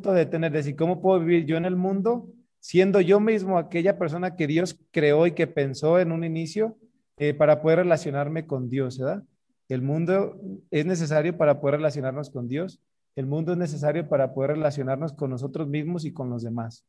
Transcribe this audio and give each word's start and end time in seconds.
de 0.00 0.26
tener, 0.26 0.52
decir, 0.52 0.76
¿cómo 0.76 1.00
puedo 1.00 1.20
vivir 1.20 1.46
yo 1.46 1.56
en 1.56 1.64
el 1.64 1.76
mundo 1.76 2.28
siendo 2.64 3.02
yo 3.02 3.20
mismo 3.20 3.58
aquella 3.58 3.98
persona 3.98 4.36
que 4.36 4.46
Dios 4.46 4.80
creó 4.90 5.26
y 5.26 5.32
que 5.32 5.46
pensó 5.46 5.98
en 5.98 6.12
un 6.12 6.24
inicio 6.24 6.78
eh, 7.18 7.34
para 7.34 7.60
poder 7.60 7.80
relacionarme 7.80 8.46
con 8.46 8.70
Dios, 8.70 8.98
¿verdad? 8.98 9.22
El 9.68 9.82
mundo 9.82 10.40
es 10.70 10.86
necesario 10.86 11.36
para 11.36 11.60
poder 11.60 11.76
relacionarnos 11.76 12.30
con 12.30 12.48
Dios. 12.48 12.80
El 13.16 13.26
mundo 13.26 13.52
es 13.52 13.58
necesario 13.58 14.08
para 14.08 14.32
poder 14.32 14.52
relacionarnos 14.52 15.12
con 15.12 15.28
nosotros 15.28 15.68
mismos 15.68 16.06
y 16.06 16.12
con 16.14 16.30
los 16.30 16.42
demás. 16.42 16.86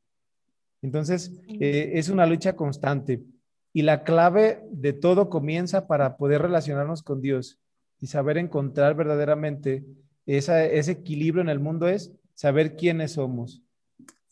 Entonces, 0.81 1.33
eh, 1.59 1.91
es 1.95 2.07
una 2.07 2.25
lucha 2.25 2.55
constante. 2.55 3.21
Y 3.73 3.81
la 3.81 4.03
clave 4.03 4.63
de 4.71 4.93
todo 4.93 5.29
comienza 5.29 5.87
para 5.87 6.15
poder 6.15 6.41
relacionarnos 6.41 7.03
con 7.03 7.21
Dios 7.21 7.59
y 7.99 8.07
saber 8.07 8.37
encontrar 8.37 8.95
verdaderamente 8.95 9.83
ese 10.25 10.91
equilibrio 10.91 11.41
en 11.41 11.49
el 11.49 11.59
mundo 11.59 11.89
es 11.89 12.13
saber 12.35 12.75
quiénes 12.75 13.13
somos. 13.13 13.63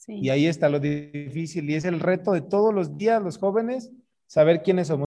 Y 0.08 0.30
ahí 0.30 0.46
está 0.46 0.70
lo 0.70 0.80
difícil 0.80 1.70
y 1.70 1.76
es 1.76 1.86
el 1.86 2.00
reto 2.00 2.34
de 2.34 2.42
todos 2.42 2.74
los 2.74 2.98
días, 2.98 3.24
los 3.24 3.38
jóvenes, 3.38 3.92
saber 4.28 4.62
quiénes 4.62 4.88
somos. 4.88 5.08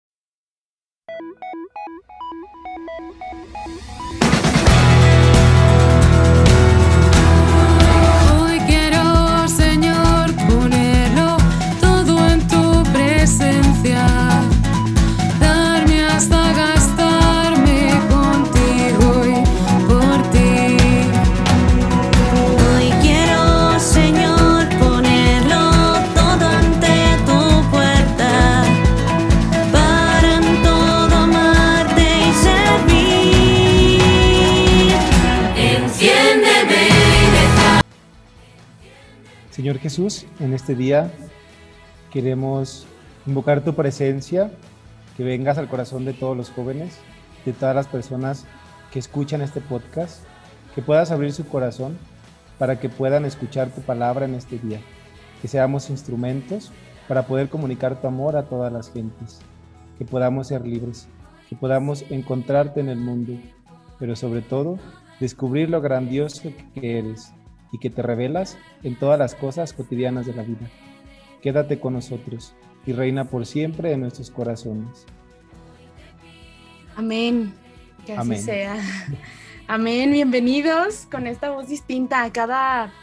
Señor 39.66 39.80
Jesús, 39.80 40.28
en 40.40 40.54
este 40.54 40.76
día 40.76 41.12
queremos 42.12 42.86
invocar 43.26 43.64
tu 43.64 43.74
presencia, 43.74 44.52
que 45.18 45.24
vengas 45.24 45.58
al 45.58 45.68
corazón 45.68 46.06
de 46.06 46.14
todos 46.14 46.38
los 46.38 46.52
jóvenes, 46.52 47.00
de 47.48 47.52
todas 47.52 47.76
las 47.76 47.88
personas 47.88 48.46
que 48.92 49.00
escuchan 49.00 49.42
este 49.42 49.62
podcast, 49.62 50.24
que 50.76 50.84
puedas 50.84 51.10
abrir 51.10 51.34
su 51.34 51.48
corazón 51.48 51.98
para 52.60 52.80
que 52.80 52.90
puedan 52.90 53.26
escuchar 53.26 53.72
tu 53.72 53.82
palabra 53.82 54.26
en 54.26 54.36
este 54.36 54.60
día, 54.60 54.82
que 55.42 55.48
seamos 55.48 55.90
instrumentos 55.90 56.72
para 57.08 57.26
poder 57.26 57.50
comunicar 57.50 58.00
tu 58.00 58.06
amor 58.06 58.38
a 58.38 58.44
todas 58.44 58.72
las 58.72 58.94
gentes, 58.94 59.40
que 59.98 60.06
podamos 60.06 60.50
ser 60.50 60.64
libres, 60.64 61.08
que 61.50 61.56
podamos 61.56 62.06
encontrarte 62.12 62.82
en 62.82 62.90
el 62.90 63.00
mundo, 63.00 63.34
pero 63.98 64.16
sobre 64.16 64.44
todo 64.44 64.78
descubrir 65.20 65.72
lo 65.72 65.82
grandioso 65.82 66.52
que 66.76 67.00
eres 67.00 67.34
y 67.76 67.78
que 67.78 67.90
te 67.90 68.02
revelas 68.02 68.58
en 68.84 68.96
todas 68.96 69.20
las 69.20 69.36
cosas 69.36 69.74
cotidianas 69.74 70.26
de 70.26 70.34
la 70.34 70.44
vida. 70.44 70.70
Quédate 71.42 71.78
con 71.78 71.92
nosotros 71.92 72.56
y 72.86 72.94
reina 72.94 73.26
por 73.26 73.46
siempre 73.46 73.92
en 73.92 74.00
nuestros 74.00 74.32
corazones. 74.32 75.06
Amén. 76.96 77.54
Que 78.06 78.14
así 78.14 78.38
sea. 78.38 78.78
Amén. 79.68 80.14
Bienvenidos 80.14 81.06
con 81.12 81.28
esta 81.28 81.50
voz 81.50 81.68
distinta 81.68 82.24
a 82.24 82.32
cada 82.32 82.94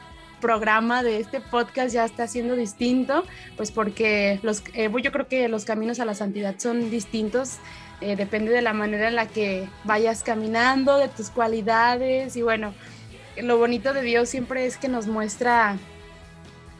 programa 0.41 1.03
de 1.03 1.21
este 1.21 1.43
podcast 1.43 1.93
ya 1.93 2.07
está 2.07 2.27
siendo 2.27 2.57
distinto, 2.57 3.25
pues 3.59 3.71
porque 3.71 4.41
los, 4.43 4.65
eh, 4.73 4.91
yo 5.03 5.13
creo 5.13 5.29
que 5.29 5.49
los 5.49 5.67
caminos 5.67 6.01
a 6.01 6.07
la 6.07 6.15
santidad 6.15 6.55
son 6.59 6.91
distintos, 6.91 7.59
eh, 8.01 8.17
depende 8.17 8.51
de 8.51 8.63
la 8.63 8.73
manera 8.73 9.09
en 9.09 9.17
la 9.17 9.29
que 9.29 9.69
vayas 9.85 10.23
caminando, 10.23 10.97
de 10.97 11.09
tus 11.09 11.29
cualidades 11.29 12.37
y 12.37 12.43
bueno, 12.43 12.73
lo 13.41 13.59
bonito 13.59 13.93
de 13.93 14.03
Dios 14.03 14.29
siempre 14.29 14.67
es 14.67 14.77
que 14.77 14.89
nos 14.89 15.07
muestra 15.07 15.77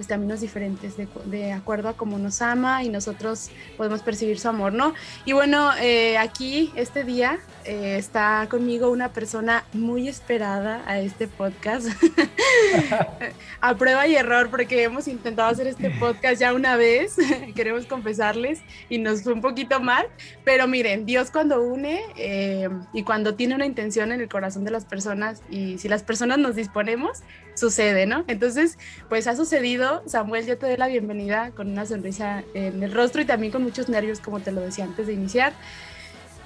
pues 0.03 0.09
caminos 0.09 0.41
diferentes 0.41 0.95
de, 1.27 1.53
acuerdo 1.53 1.89
a 1.89 1.93
cómo 1.93 2.19
nos 2.19 2.43
ama 2.43 2.83
y 2.83 2.89
nosotros 2.89 3.51
podemos 3.77 4.03
percibir 4.03 4.41
su 4.41 4.49
amor, 4.49 4.73
¿no? 4.73 4.95
Y 5.25 5.33
bueno, 5.33 5.71
eh, 5.81 6.19
aquí 6.19 6.73
este 6.75 7.05
día 7.05 7.39
eh, 7.65 7.95
está 7.99 8.49
conmigo 8.51 8.91
una 8.91 9.13
persona 9.13 9.65
muy 9.73 10.09
esperada 10.09 10.83
a 10.87 10.99
este 10.99 11.29
podcast, 11.29 11.87
a 13.61 13.77
prueba 13.77 14.09
y 14.09 14.17
error, 14.17 14.51
porque 14.51 14.83
hemos 14.83 15.07
intentado 15.07 15.49
hacer 15.51 15.69
este 15.69 15.91
podcast 15.91 16.41
ya 16.41 16.53
una 16.53 16.75
vez, 16.75 17.15
queremos 17.55 17.87
confesarles, 17.87 18.61
y 18.89 18.99
nos 18.99 19.23
fue 19.23 19.35
un 19.35 19.41
poquito 19.41 19.79
mal, 19.79 20.07
pero 20.43 20.67
miren, 20.67 21.07
Dios 21.07 21.31
cuando 21.31 21.63
une 21.63 22.01
eh, 22.17 22.69
y 22.93 23.05
cuando 23.05 23.37
tiene 23.37 23.55
una 23.55 23.67
intención 23.67 24.11
en 24.11 24.21
el 24.21 24.29
corazón 24.29 24.65
de 24.65 24.73
las 24.73 24.85
personas, 24.85 25.43
y 25.49 25.79
si 25.79 25.89
las 25.89 26.03
personas 26.03 26.39
nos 26.39 26.57
disponemos, 26.57 27.23
sucede, 27.55 28.07
¿no? 28.07 28.25
Entonces, 28.29 28.79
pues 29.09 29.27
ha 29.27 29.37
sucedido, 29.37 30.03
Samuel, 30.07 30.47
yo 30.47 30.59
te 30.59 30.67
doy 30.67 30.77
la 30.77 30.89
bienvenida 30.89 31.51
con 31.51 31.71
una 31.71 31.87
sonrisa 31.87 32.45
en 32.55 32.83
el 32.83 32.93
rostro 32.93 33.23
y 33.23 33.25
también 33.25 33.53
con 33.53 33.63
muchos 33.63 33.89
nervios, 33.89 34.21
como 34.21 34.41
te 34.41 34.53
lo 34.53 34.61
decía 34.61 34.85
antes 34.85 35.07
de 35.07 35.13
iniciar. 35.13 35.53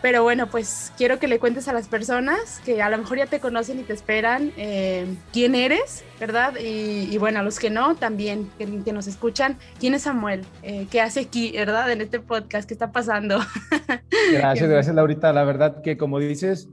Pero 0.03 0.23
bueno, 0.23 0.47
pues 0.47 0.93
quiero 0.97 1.19
que 1.19 1.27
le 1.27 1.39
cuentes 1.39 1.69
a 1.69 1.73
las 1.73 1.89
personas 1.89 2.61
que 2.65 2.83
a 2.83 2.91
lo 2.91 2.99
mejor 2.99 3.19
ya 3.19 3.27
te 3.27 3.41
conocen 3.41 3.81
y 3.81 3.83
te 3.83 3.93
esperan 3.93 4.53
eh, 4.57 5.07
quién 5.33 5.55
eres, 5.55 6.05
¿verdad? 6.21 6.55
Y, 6.61 7.17
bueno, 7.19 7.41
a 7.41 7.43
los 7.43 7.59
que 7.59 7.71
no, 7.71 7.97
también 7.97 8.51
que, 8.59 8.85
que 8.85 8.93
nos 8.93 9.07
escuchan, 9.07 9.57
¿quién 9.81 9.95
es 9.95 10.03
Samuel? 10.03 10.45
Eh, 10.63 10.87
¿Qué 10.91 11.01
hace 11.01 11.21
aquí, 11.21 11.53
verdad? 11.53 11.91
En 11.91 12.03
este 12.03 12.21
podcast, 12.21 12.69
¿qué 12.69 12.75
está 12.75 12.93
pasando? 12.93 13.41
Gracias, 14.33 14.69
gracias 14.69 14.95
Laurita. 14.95 15.33
La 15.33 15.45
verdad 15.45 15.83
que 15.83 15.97
como 15.97 16.19
dices, 16.19 16.69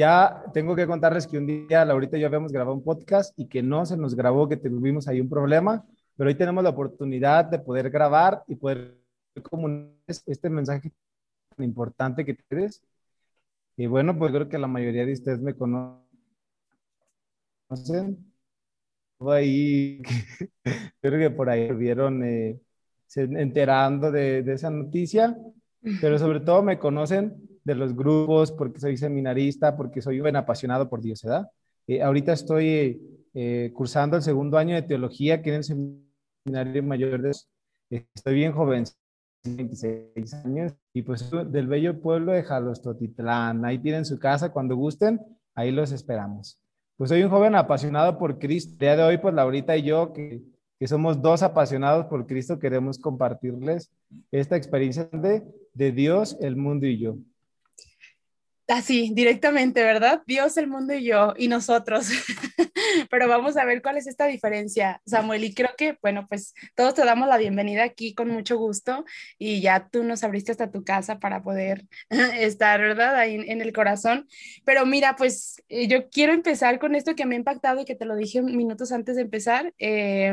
ya 0.00 0.42
tengo 0.54 0.74
que 0.74 0.86
contarles 0.86 1.26
que 1.26 1.36
un 1.38 1.46
día 1.46 1.84
Laurita 1.84 2.16
y 2.16 2.20
yo 2.20 2.26
habíamos 2.26 2.52
grabado 2.52 2.74
un 2.74 2.82
podcast 2.82 3.38
y 3.38 3.46
que 3.48 3.62
no 3.62 3.84
se 3.84 3.96
nos 3.98 4.14
grabó, 4.14 4.48
que 4.48 4.56
tuvimos 4.56 5.06
ahí 5.08 5.20
un 5.20 5.28
problema, 5.28 5.84
pero 6.16 6.28
hoy 6.28 6.36
tenemos 6.36 6.64
la 6.64 6.70
oportunidad 6.70 7.44
de 7.44 7.58
poder 7.58 7.90
grabar 7.90 8.42
y 8.48 8.54
poder 8.56 8.96
comunicar 9.42 9.94
este 10.26 10.48
mensaje 10.48 10.92
importante 11.58 12.24
que 12.24 12.34
tienes. 12.34 12.82
Y 13.76 13.86
bueno, 13.86 14.18
pues 14.18 14.32
creo 14.32 14.48
que 14.48 14.58
la 14.58 14.66
mayoría 14.68 15.04
de 15.04 15.12
ustedes 15.12 15.40
me 15.40 15.54
conocen. 15.54 16.02
Ahí, 19.20 20.00
creo 21.02 21.18
que 21.18 21.30
por 21.30 21.50
ahí 21.50 21.70
vieron 21.72 22.24
eh, 22.24 22.58
enterando 23.16 24.10
de, 24.10 24.42
de, 24.42 24.54
esa 24.54 24.70
noticia, 24.70 25.36
pero 26.00 26.18
sobre 26.18 26.40
todo 26.40 26.62
me 26.62 26.78
conocen 26.78 27.49
de 27.64 27.74
los 27.74 27.94
grupos 27.94 28.52
porque 28.52 28.80
soy 28.80 28.96
seminarista, 28.96 29.76
porque 29.76 30.00
soy 30.00 30.20
un 30.20 30.36
apasionado 30.36 30.88
por 30.88 31.00
Dios, 31.00 31.22
¿verdad? 31.22 31.48
Eh, 31.86 32.02
ahorita 32.02 32.32
estoy 32.32 33.00
eh, 33.34 33.70
cursando 33.74 34.16
el 34.16 34.22
segundo 34.22 34.58
año 34.58 34.74
de 34.74 34.82
teología 34.82 35.36
aquí 35.36 35.50
en 35.50 35.56
el 35.56 35.64
seminario 35.64 36.82
mayor 36.82 37.22
de... 37.22 37.32
Estoy 37.90 38.34
bien 38.34 38.52
joven, 38.52 38.84
26 39.44 40.34
años 40.44 40.72
y 40.92 41.02
pues 41.02 41.30
del 41.30 41.66
bello 41.66 42.00
pueblo 42.00 42.32
de 42.32 42.42
Jalostotitlán. 42.42 43.64
Ahí 43.64 43.78
tienen 43.78 44.04
su 44.04 44.18
casa 44.18 44.52
cuando 44.52 44.76
gusten, 44.76 45.20
ahí 45.54 45.70
los 45.70 45.92
esperamos. 45.92 46.60
Pues 46.96 47.10
soy 47.10 47.22
un 47.22 47.30
joven 47.30 47.54
apasionado 47.54 48.18
por 48.18 48.38
Cristo. 48.38 48.72
El 48.72 48.78
día 48.78 48.96
de 48.96 49.02
hoy, 49.02 49.18
pues 49.18 49.34
Laurita 49.34 49.76
y 49.76 49.82
yo, 49.82 50.12
que, 50.12 50.42
que 50.78 50.86
somos 50.86 51.20
dos 51.22 51.42
apasionados 51.42 52.06
por 52.06 52.26
Cristo, 52.26 52.58
queremos 52.58 52.98
compartirles 52.98 53.90
esta 54.30 54.56
experiencia 54.56 55.08
de, 55.12 55.42
de 55.72 55.92
Dios, 55.92 56.36
el 56.40 56.56
mundo 56.56 56.86
y 56.86 56.98
yo. 56.98 57.16
Así, 58.72 59.10
directamente, 59.14 59.82
¿verdad? 59.82 60.22
Dios, 60.28 60.56
el 60.56 60.68
mundo 60.68 60.94
y 60.94 61.02
yo, 61.04 61.34
y 61.36 61.48
nosotros. 61.48 62.06
Pero 63.10 63.26
vamos 63.26 63.56
a 63.56 63.64
ver 63.64 63.82
cuál 63.82 63.96
es 63.96 64.06
esta 64.06 64.26
diferencia, 64.26 65.02
Samuel. 65.04 65.42
Y 65.42 65.54
creo 65.54 65.70
que, 65.76 65.98
bueno, 66.00 66.28
pues 66.28 66.54
todos 66.76 66.94
te 66.94 67.04
damos 67.04 67.26
la 67.26 67.36
bienvenida 67.36 67.82
aquí 67.82 68.14
con 68.14 68.28
mucho 68.28 68.58
gusto 68.58 69.04
y 69.38 69.60
ya 69.60 69.88
tú 69.88 70.04
nos 70.04 70.22
abriste 70.22 70.52
hasta 70.52 70.70
tu 70.70 70.84
casa 70.84 71.18
para 71.18 71.42
poder 71.42 71.84
estar, 72.38 72.80
¿verdad? 72.80 73.16
Ahí 73.16 73.34
en 73.34 73.60
el 73.60 73.72
corazón. 73.72 74.28
Pero 74.64 74.86
mira, 74.86 75.16
pues 75.16 75.60
eh, 75.68 75.88
yo 75.88 76.08
quiero 76.08 76.32
empezar 76.32 76.78
con 76.78 76.94
esto 76.94 77.16
que 77.16 77.26
me 77.26 77.34
ha 77.34 77.38
impactado 77.38 77.80
y 77.80 77.84
que 77.84 77.96
te 77.96 78.04
lo 78.04 78.14
dije 78.14 78.40
minutos 78.40 78.92
antes 78.92 79.16
de 79.16 79.22
empezar. 79.22 79.74
Eh, 79.78 80.32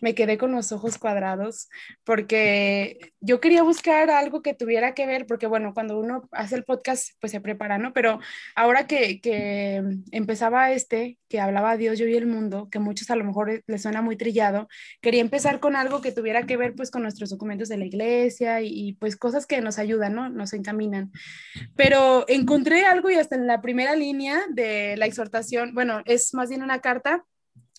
me 0.00 0.14
quedé 0.14 0.38
con 0.38 0.52
los 0.52 0.72
ojos 0.72 0.98
cuadrados 0.98 1.68
porque 2.04 3.12
yo 3.20 3.40
quería 3.40 3.62
buscar 3.62 4.10
algo 4.10 4.42
que 4.42 4.54
tuviera 4.54 4.94
que 4.94 5.06
ver, 5.06 5.26
porque 5.26 5.46
bueno, 5.46 5.74
cuando 5.74 5.98
uno 5.98 6.28
hace 6.32 6.56
el 6.56 6.64
podcast, 6.64 7.10
pues 7.20 7.32
se 7.32 7.40
prepara, 7.40 7.78
¿no? 7.78 7.92
Pero 7.92 8.18
ahora 8.56 8.86
que, 8.86 9.20
que 9.20 9.82
empezaba 10.10 10.72
este, 10.72 11.18
que 11.28 11.40
hablaba 11.40 11.76
Dios, 11.76 11.98
yo 11.98 12.06
y 12.06 12.16
el 12.16 12.26
mundo, 12.26 12.68
que 12.70 12.78
muchos 12.78 13.10
a 13.10 13.16
lo 13.16 13.24
mejor 13.24 13.62
les 13.66 13.82
suena 13.82 14.02
muy 14.02 14.16
trillado, 14.16 14.68
quería 15.00 15.20
empezar 15.20 15.60
con 15.60 15.76
algo 15.76 16.00
que 16.00 16.12
tuviera 16.12 16.46
que 16.46 16.56
ver 16.56 16.74
pues 16.74 16.90
con 16.90 17.02
nuestros 17.02 17.30
documentos 17.30 17.68
de 17.68 17.76
la 17.76 17.86
iglesia 17.86 18.60
y, 18.60 18.68
y 18.68 18.92
pues 18.94 19.16
cosas 19.16 19.46
que 19.46 19.60
nos 19.60 19.78
ayudan, 19.78 20.14
¿no? 20.14 20.28
Nos 20.28 20.52
encaminan. 20.52 21.12
Pero 21.76 22.24
encontré 22.28 22.84
algo 22.84 23.10
y 23.10 23.14
hasta 23.14 23.36
en 23.36 23.46
la 23.46 23.60
primera 23.60 23.94
línea 23.94 24.42
de 24.50 24.96
la 24.96 25.06
exhortación, 25.06 25.74
bueno, 25.74 26.02
es 26.06 26.34
más 26.34 26.48
bien 26.48 26.62
una 26.62 26.80
carta 26.80 27.24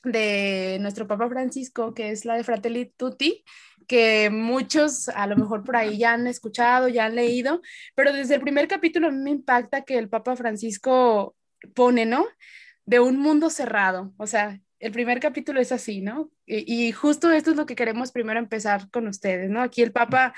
de 0.04 0.78
nuestro 0.82 1.08
Papa 1.08 1.30
Francisco, 1.30 1.94
que 1.94 2.12
es 2.12 2.26
la 2.26 2.36
de 2.36 2.44
Fratelli 2.44 2.94
Tutti, 2.98 3.44
que 3.88 4.30
muchos 4.30 5.10
a 5.10 5.28
lo 5.28 5.36
mejor 5.36 5.64
por 5.64 5.76
ahí 5.76 5.98
ya 5.98 6.14
han 6.14 6.28
escuchado, 6.28 6.88
ya 6.88 7.06
han 7.06 7.16
leído, 7.16 7.62
pero 7.96 8.14
desde 8.14 8.36
el 8.36 8.42
primer 8.42 8.68
capítulo 8.68 9.08
a 9.08 9.12
mí 9.12 9.18
me 9.18 9.32
impacta 9.32 9.84
que 9.84 9.98
el 9.98 10.10
Papa 10.10 10.36
Francisco 10.36 11.36
pone, 11.74 12.06
¿no? 12.06 12.26
De 12.86 13.00
un 13.00 13.18
mundo 13.18 13.50
cerrado, 13.50 14.14
o 14.18 14.28
sea, 14.28 14.60
el 14.80 14.92
primer 14.92 15.22
capítulo 15.22 15.62
es 15.62 15.72
así, 15.72 16.02
¿no? 16.02 16.30
Y, 16.46 16.88
y, 16.88 16.92
justo 16.92 17.32
esto 17.32 17.52
es 17.52 17.58
lo 17.58 17.66
que 17.66 17.76
queremos 17.76 18.12
primero 18.12 18.40
empezar 18.40 18.90
con 18.92 19.08
ustedes, 19.08 19.50
¿no? 19.50 19.62
Aquí 19.62 19.82
el 19.82 19.94
Papa 19.94 20.34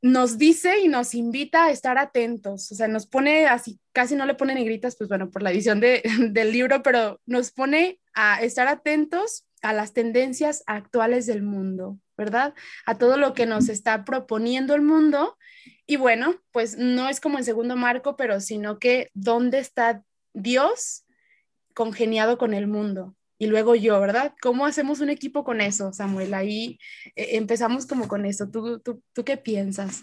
nos 0.00 0.38
dice 0.38 0.80
y 0.80 0.88
nos 0.88 1.14
invita 1.14 1.64
a 1.64 1.70
estar 1.70 1.98
atentos, 1.98 2.70
o 2.70 2.74
sea, 2.74 2.88
nos 2.88 3.06
pone 3.06 3.46
así, 3.46 3.80
casi 3.92 4.14
no 4.14 4.26
le 4.26 4.34
pone 4.34 4.54
negritas, 4.54 4.96
pues 4.96 5.08
bueno, 5.08 5.30
por 5.30 5.42
la 5.42 5.50
edición 5.50 5.80
de, 5.80 6.02
del 6.30 6.52
libro, 6.52 6.82
pero 6.82 7.20
nos 7.26 7.50
pone 7.50 8.00
a 8.14 8.42
estar 8.42 8.68
atentos 8.68 9.46
a 9.62 9.72
las 9.72 9.92
tendencias 9.92 10.62
actuales 10.66 11.26
del 11.26 11.42
mundo, 11.42 11.98
¿verdad? 12.16 12.54
A 12.86 12.96
todo 12.96 13.16
lo 13.16 13.34
que 13.34 13.46
nos 13.46 13.68
está 13.68 14.04
proponiendo 14.04 14.74
el 14.76 14.82
mundo. 14.82 15.36
Y 15.84 15.96
bueno, 15.96 16.36
pues 16.52 16.78
no 16.78 17.08
es 17.08 17.20
como 17.20 17.38
en 17.38 17.44
segundo 17.44 17.74
marco, 17.74 18.16
pero 18.16 18.40
sino 18.40 18.78
que 18.78 19.10
dónde 19.14 19.58
está 19.58 20.04
Dios 20.32 21.04
congeniado 21.74 22.38
con 22.38 22.54
el 22.54 22.68
mundo 22.68 23.16
y 23.38 23.46
luego 23.46 23.74
yo, 23.74 24.00
¿verdad? 24.00 24.34
¿Cómo 24.42 24.66
hacemos 24.66 25.00
un 25.00 25.10
equipo 25.10 25.44
con 25.44 25.60
eso, 25.60 25.92
Samuel? 25.92 26.34
Ahí 26.34 26.78
eh, 27.14 27.36
empezamos 27.36 27.86
como 27.86 28.08
con 28.08 28.26
eso. 28.26 28.48
¿Tú, 28.50 28.80
tú, 28.80 29.00
tú 29.12 29.24
qué 29.24 29.36
piensas? 29.36 30.02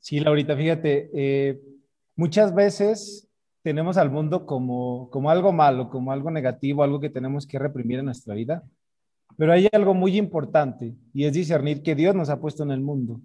Sí, 0.00 0.20
Laurita, 0.20 0.56
fíjate, 0.56 1.10
eh, 1.12 1.60
muchas 2.16 2.54
veces 2.54 3.28
tenemos 3.62 3.98
al 3.98 4.10
mundo 4.10 4.46
como, 4.46 5.10
como 5.10 5.30
algo 5.30 5.52
malo, 5.52 5.90
como 5.90 6.10
algo 6.10 6.30
negativo, 6.30 6.82
algo 6.82 7.00
que 7.00 7.10
tenemos 7.10 7.46
que 7.46 7.58
reprimir 7.58 7.98
en 7.98 8.06
nuestra 8.06 8.34
vida. 8.34 8.64
Pero 9.36 9.52
hay 9.52 9.68
algo 9.72 9.92
muy 9.92 10.16
importante 10.16 10.94
y 11.12 11.24
es 11.24 11.32
discernir 11.34 11.82
que 11.82 11.94
Dios 11.94 12.14
nos 12.14 12.30
ha 12.30 12.40
puesto 12.40 12.62
en 12.62 12.70
el 12.70 12.80
mundo 12.80 13.20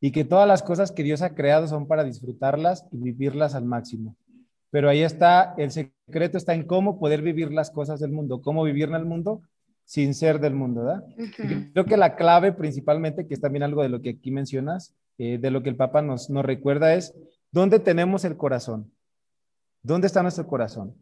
y 0.00 0.12
que 0.12 0.24
todas 0.24 0.46
las 0.46 0.62
cosas 0.62 0.92
que 0.92 1.02
Dios 1.02 1.22
ha 1.22 1.34
creado 1.34 1.66
son 1.66 1.88
para 1.88 2.04
disfrutarlas 2.04 2.86
y 2.92 2.98
vivirlas 2.98 3.54
al 3.54 3.64
máximo. 3.64 4.14
Pero 4.70 4.88
ahí 4.88 5.02
está, 5.02 5.54
el 5.56 5.70
secreto 5.70 6.36
está 6.36 6.54
en 6.54 6.64
cómo 6.64 6.98
poder 6.98 7.22
vivir 7.22 7.50
las 7.52 7.70
cosas 7.70 8.00
del 8.00 8.12
mundo, 8.12 8.42
cómo 8.42 8.64
vivir 8.64 8.88
en 8.88 8.96
el 8.96 9.06
mundo 9.06 9.42
sin 9.84 10.12
ser 10.14 10.38
del 10.38 10.54
mundo, 10.54 10.84
¿verdad? 10.84 11.04
Creo 11.72 11.86
que 11.86 11.96
la 11.96 12.14
clave 12.14 12.52
principalmente, 12.52 13.26
que 13.26 13.32
es 13.32 13.40
también 13.40 13.62
algo 13.62 13.82
de 13.82 13.88
lo 13.88 14.02
que 14.02 14.10
aquí 14.10 14.30
mencionas, 14.30 14.94
eh, 15.16 15.38
de 15.38 15.50
lo 15.50 15.62
que 15.62 15.70
el 15.70 15.76
Papa 15.76 16.02
nos, 16.02 16.28
nos 16.28 16.44
recuerda, 16.44 16.94
es 16.94 17.14
dónde 17.50 17.78
tenemos 17.78 18.24
el 18.26 18.36
corazón. 18.36 18.92
¿Dónde 19.82 20.06
está 20.06 20.22
nuestro 20.22 20.46
corazón? 20.46 20.94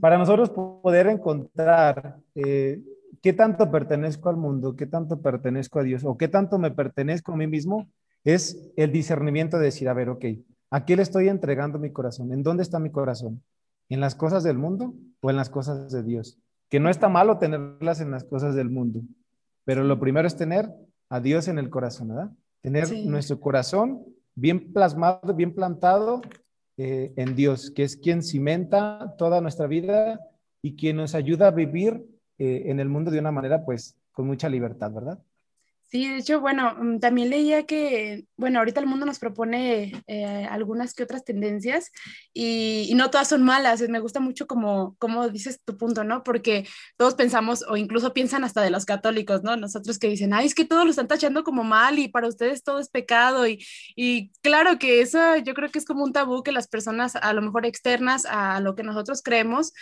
Para 0.00 0.18
nosotros 0.18 0.50
poder 0.50 1.06
encontrar 1.06 2.16
eh, 2.34 2.80
qué 3.22 3.32
tanto 3.32 3.70
pertenezco 3.70 4.28
al 4.28 4.36
mundo, 4.36 4.74
qué 4.76 4.86
tanto 4.86 5.20
pertenezco 5.20 5.78
a 5.78 5.82
Dios 5.82 6.04
o 6.04 6.16
qué 6.16 6.28
tanto 6.28 6.58
me 6.58 6.70
pertenezco 6.70 7.32
a 7.32 7.36
mí 7.36 7.46
mismo, 7.46 7.88
es 8.24 8.72
el 8.76 8.92
discernimiento 8.92 9.58
de 9.58 9.66
decir, 9.66 9.88
a 9.88 9.94
ver, 9.94 10.08
ok, 10.08 10.24
¿A 10.70 10.84
qué 10.84 10.96
le 10.96 11.02
estoy 11.02 11.28
entregando 11.28 11.78
mi 11.78 11.92
corazón? 11.92 12.32
¿En 12.32 12.42
dónde 12.42 12.62
está 12.62 12.78
mi 12.78 12.90
corazón? 12.90 13.42
¿En 13.88 14.00
las 14.00 14.14
cosas 14.14 14.44
del 14.44 14.58
mundo 14.58 14.94
o 15.20 15.30
en 15.30 15.36
las 15.36 15.48
cosas 15.48 15.90
de 15.90 16.02
Dios? 16.02 16.38
Que 16.68 16.80
no 16.80 16.90
está 16.90 17.08
malo 17.08 17.38
tenerlas 17.38 18.00
en 18.00 18.10
las 18.10 18.24
cosas 18.24 18.54
del 18.54 18.68
mundo, 18.68 19.00
pero 19.64 19.82
lo 19.84 19.98
primero 19.98 20.26
es 20.26 20.36
tener 20.36 20.70
a 21.08 21.20
Dios 21.20 21.48
en 21.48 21.58
el 21.58 21.70
corazón, 21.70 22.08
¿verdad? 22.08 22.30
Tener 22.60 23.06
nuestro 23.06 23.40
corazón 23.40 24.04
bien 24.34 24.72
plasmado, 24.72 25.34
bien 25.34 25.54
plantado 25.54 26.20
eh, 26.76 27.12
en 27.16 27.34
Dios, 27.34 27.70
que 27.70 27.82
es 27.82 27.96
quien 27.96 28.22
cimenta 28.22 29.14
toda 29.16 29.40
nuestra 29.40 29.66
vida 29.66 30.20
y 30.60 30.76
quien 30.76 30.96
nos 30.96 31.14
ayuda 31.14 31.48
a 31.48 31.52
vivir 31.52 32.04
eh, 32.38 32.64
en 32.66 32.78
el 32.78 32.88
mundo 32.88 33.10
de 33.10 33.18
una 33.18 33.32
manera, 33.32 33.64
pues, 33.64 33.96
con 34.12 34.26
mucha 34.26 34.48
libertad, 34.48 34.92
¿verdad? 34.92 35.18
Sí, 35.90 36.06
de 36.06 36.18
hecho, 36.18 36.40
bueno, 36.40 36.74
mm, 36.78 36.98
también 37.00 37.30
leía 37.30 37.64
que, 37.64 38.26
bueno, 38.36 38.58
ahorita 38.58 38.78
el 38.78 38.86
mundo 38.86 39.06
nos 39.06 39.18
propone 39.18 40.02
eh, 40.06 40.46
algunas 40.50 40.92
que 40.92 41.02
otras 41.02 41.24
tendencias 41.24 41.90
y, 42.34 42.92
no 42.94 43.08
todas 43.10 43.28
son 43.28 43.42
malas. 43.42 43.80
Me 43.88 43.98
gusta 44.00 44.20
mucho 44.20 44.46
como, 44.46 44.96
como 44.98 45.30
dices 45.30 45.62
tu 45.64 45.78
punto, 45.78 46.04
¿no? 46.04 46.24
Porque 46.24 46.66
todos 46.98 47.14
pensamos, 47.14 47.64
o 47.66 47.78
incluso 47.78 48.12
piensan 48.12 48.44
hasta 48.44 48.60
de 48.60 48.70
los 48.70 48.84
católicos, 48.84 49.42
¿no? 49.44 49.56
Nosotros 49.56 49.98
que 49.98 50.08
dicen, 50.08 50.34
ay, 50.34 50.46
es 50.46 50.54
que 50.54 50.66
todos 50.66 50.84
lo 50.84 50.90
están 50.90 51.08
tachando 51.08 51.42
como 51.42 51.64
mal 51.64 51.98
y 51.98 52.08
para 52.08 52.28
ustedes 52.28 52.62
todo 52.62 52.80
es 52.80 52.90
pecado. 52.90 53.46
Y, 53.46 53.64
y 53.96 54.30
claro 54.42 54.78
que 54.78 55.00
eso 55.00 55.36
yo 55.38 55.54
creo 55.54 55.70
que 55.70 55.78
es 55.78 55.86
como 55.86 56.04
un 56.04 56.12
tabú 56.12 56.42
que 56.42 56.52
las 56.52 56.68
personas 56.68 57.16
a 57.16 57.32
lo 57.32 57.40
mejor 57.40 57.64
externas 57.64 58.26
a 58.26 58.60
lo 58.60 58.74
que 58.74 58.82
nosotros 58.82 59.22
creemos, 59.22 59.72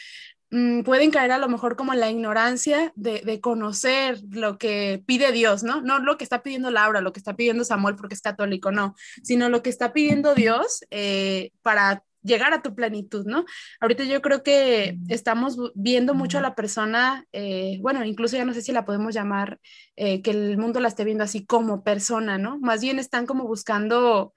Mm, 0.51 0.83
pueden 0.83 1.11
caer 1.11 1.33
a 1.33 1.39
lo 1.39 1.49
mejor 1.49 1.77
como 1.77 1.93
en 1.93 2.01
la 2.01 2.11
ignorancia 2.11 2.93
de, 2.95 3.41
conocer 3.41 4.21
lo 4.31 4.59
que 4.59 5.03
pide 5.05 5.33
Dios, 5.33 5.65
¿no? 5.65 5.81
No 5.81 5.99
lo 5.99 6.17
que 6.17 6.25
está 6.25 6.43
pidiendo 6.43 6.71
Laura, 6.71 7.01
lo 7.01 7.13
que 7.13 7.19
está 7.19 7.35
pidiendo 7.35 7.65
Samuel 7.65 7.97
porque 7.97 8.15
es 8.15 8.23
católico, 8.23 8.71
no, 8.71 8.95
sino 9.23 9.49
lo 9.49 9.63
que 9.63 9.71
está 9.71 9.93
pidiendo 9.93 10.35
Dios 10.35 10.85
eh, 10.91 11.51
para 11.63 12.05
llegar 12.23 12.53
a 12.53 12.63
tu 12.63 12.75
plenitud, 12.75 13.27
¿no? 13.27 13.45
Ahorita 13.81 14.05
yo 14.05 14.23
creo 14.23 14.43
que 14.43 14.97
estamos 15.09 15.57
viendo 15.75 16.15
mucho 16.15 16.39
a 16.39 16.43
la 16.43 16.55
persona, 16.55 17.25
eh, 17.33 17.79
bueno, 17.81 18.05
incluso 18.05 18.37
ya 18.37 18.45
no 18.45 18.55
sé 18.55 18.63
si 18.63 18.73
la 18.73 18.85
podemos 18.85 19.15
llamar, 19.15 19.59
eh, 19.97 20.23
que 20.23 20.31
el 20.31 20.59
mundo 20.59 20.81
la 20.81 20.89
esté 20.89 21.05
viendo 21.05 21.25
así 21.25 21.45
como 21.45 21.83
persona, 21.83 22.39
¿no? 22.39 22.59
Más 22.61 22.81
bien 22.81 22.99
están 22.99 23.27
como 23.27 23.45
buscando 23.47 24.33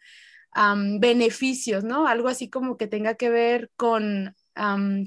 beneficios, 1.00 1.84
¿no? 1.84 2.08
Algo 2.08 2.28
así 2.28 2.50
como 2.50 2.76
que 2.76 2.88
tenga 2.88 3.14
que 3.14 3.30
ver 3.30 3.70
con 3.76 4.36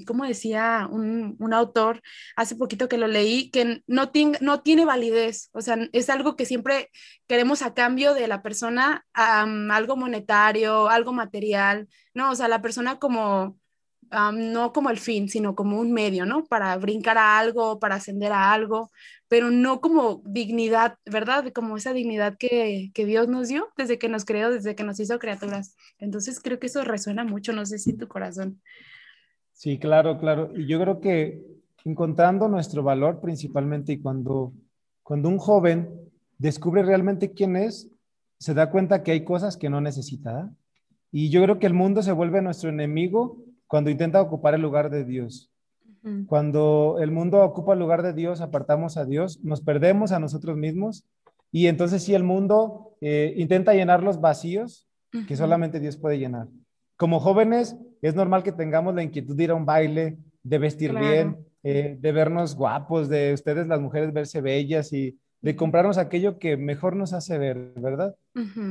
como 0.05 0.25
decía 0.25 0.87
un, 0.89 1.35
un, 1.39 1.53
autor 1.53 2.01
hace 2.35 2.55
poquito 2.55 2.87
que 2.89 2.97
lo 2.97 3.07
leí, 3.07 3.51
que 3.51 3.83
no, 3.87 4.11
no 4.41 4.61
tiene 4.61 4.85
validez, 4.85 5.49
o 5.53 5.61
sea, 5.61 5.77
es 5.91 6.09
algo 6.09 6.35
que 6.35 6.45
siempre 6.45 6.89
queremos 7.27 7.61
a 7.61 7.73
cambio 7.73 8.13
de 8.13 8.27
la 8.27 8.41
persona, 8.41 9.05
algo 9.13 9.95
monetario, 9.95 10.89
algo 10.89 11.13
material, 11.13 11.87
¿no? 12.13 12.31
O 12.31 12.35
sea, 12.35 12.47
la 12.47 12.61
persona 12.61 12.99
como, 12.99 13.59
no 14.33 14.73
como 14.73 14.89
el 14.89 14.99
fin, 14.99 15.29
sino 15.29 15.55
como 15.55 15.79
un 15.79 15.91
medio, 15.91 16.25
¿no? 16.25 16.45
Para 16.45 16.75
brincar 16.77 17.17
a 17.17 17.37
algo, 17.39 17.79
para 17.79 17.95
ascender 17.95 18.31
a 18.31 18.51
algo, 18.53 18.91
pero 19.27 19.51
no 19.51 19.81
como 19.81 20.21
dignidad, 20.25 20.97
¿verdad? 21.05 21.51
Como 21.53 21.77
esa 21.77 21.93
dignidad 21.93 22.37
que, 22.37 22.91
que, 22.93 23.05
Dios 23.05 23.27
nos 23.27 23.47
dio 23.47 23.69
desde 23.77 23.97
que 23.97 24.09
nos 24.09 24.25
creó, 24.25 24.51
desde 24.51 24.75
que 24.75 24.83
nos 24.83 24.99
hizo 24.99 25.19
criaturas. 25.19 25.75
Entonces 25.99 26.39
creo 26.39 26.59
que 26.59 26.67
eso 26.67 26.83
resuena 26.83 27.23
mucho, 27.23 27.53
no 27.53 27.65
sé 27.65 27.79
si 27.79 27.97
tu 27.97 28.07
corazón. 28.07 28.61
Sí, 29.53 29.79
claro, 29.79 30.19
claro. 30.19 30.51
Y 30.55 30.67
yo 30.67 30.79
creo 30.79 30.99
que 30.99 31.41
encontrando 31.85 32.47
nuestro 32.47 32.83
valor 32.83 33.21
principalmente 33.21 33.93
y 33.93 34.01
cuando, 34.01 34.53
cuando 35.03 35.29
un 35.29 35.37
joven 35.37 35.89
descubre 36.37 36.83
realmente 36.83 37.31
quién 37.31 37.55
es, 37.55 37.89
se 38.39 38.53
da 38.53 38.69
cuenta 38.69 39.03
que 39.03 39.11
hay 39.11 39.23
cosas 39.23 39.55
que 39.57 39.69
no 39.69 39.79
necesita. 39.79 40.51
Y 41.11 41.29
yo 41.29 41.43
creo 41.43 41.59
que 41.59 41.67
el 41.67 41.73
mundo 41.73 42.01
se 42.01 42.11
vuelve 42.11 42.41
nuestro 42.41 42.69
enemigo 42.69 43.37
cuando 43.67 43.89
intenta 43.89 44.21
ocupar 44.21 44.53
el 44.53 44.61
lugar 44.61 44.89
de 44.89 45.05
Dios. 45.05 45.49
Cuando 46.27 46.97
el 46.99 47.11
mundo 47.11 47.41
ocupa 47.41 47.71
el 47.71 47.79
lugar 47.79 48.03
de 48.03 48.11
Dios, 48.11 48.41
apartamos 48.41 48.97
a 48.97 49.05
Dios, 49.05 49.39
nos 49.41 49.61
perdemos 49.61 50.11
a 50.11 50.19
nosotros 50.19 50.57
mismos 50.57 51.05
y 51.49 51.67
entonces 51.67 52.03
si 52.03 52.13
el 52.13 52.23
mundo 52.23 52.97
eh, 52.99 53.33
intenta 53.37 53.73
llenar 53.73 54.03
los 54.03 54.19
vacíos 54.19 54.89
que 55.27 55.37
solamente 55.37 55.79
Dios 55.79 55.95
puede 55.95 56.19
llenar. 56.19 56.49
Como 56.97 57.19
jóvenes 57.19 57.75
es 58.01 58.15
normal 58.15 58.43
que 58.43 58.51
tengamos 58.51 58.93
la 58.95 59.03
inquietud 59.03 59.35
de 59.35 59.43
ir 59.45 59.51
a 59.51 59.55
un 59.55 59.65
baile, 59.65 60.17
de 60.43 60.57
vestir 60.57 60.93
bien, 60.93 61.37
eh, 61.63 61.97
de 61.99 62.11
vernos 62.11 62.55
guapos, 62.55 63.09
de 63.09 63.33
ustedes 63.33 63.67
las 63.67 63.79
mujeres 63.79 64.13
verse 64.13 64.41
bellas 64.41 64.91
y 64.93 65.17
de 65.41 65.55
comprarnos 65.55 65.97
aquello 65.97 66.39
que 66.39 66.57
mejor 66.57 66.95
nos 66.95 67.13
hace 67.13 67.37
ver, 67.37 67.73
¿verdad? 67.75 68.15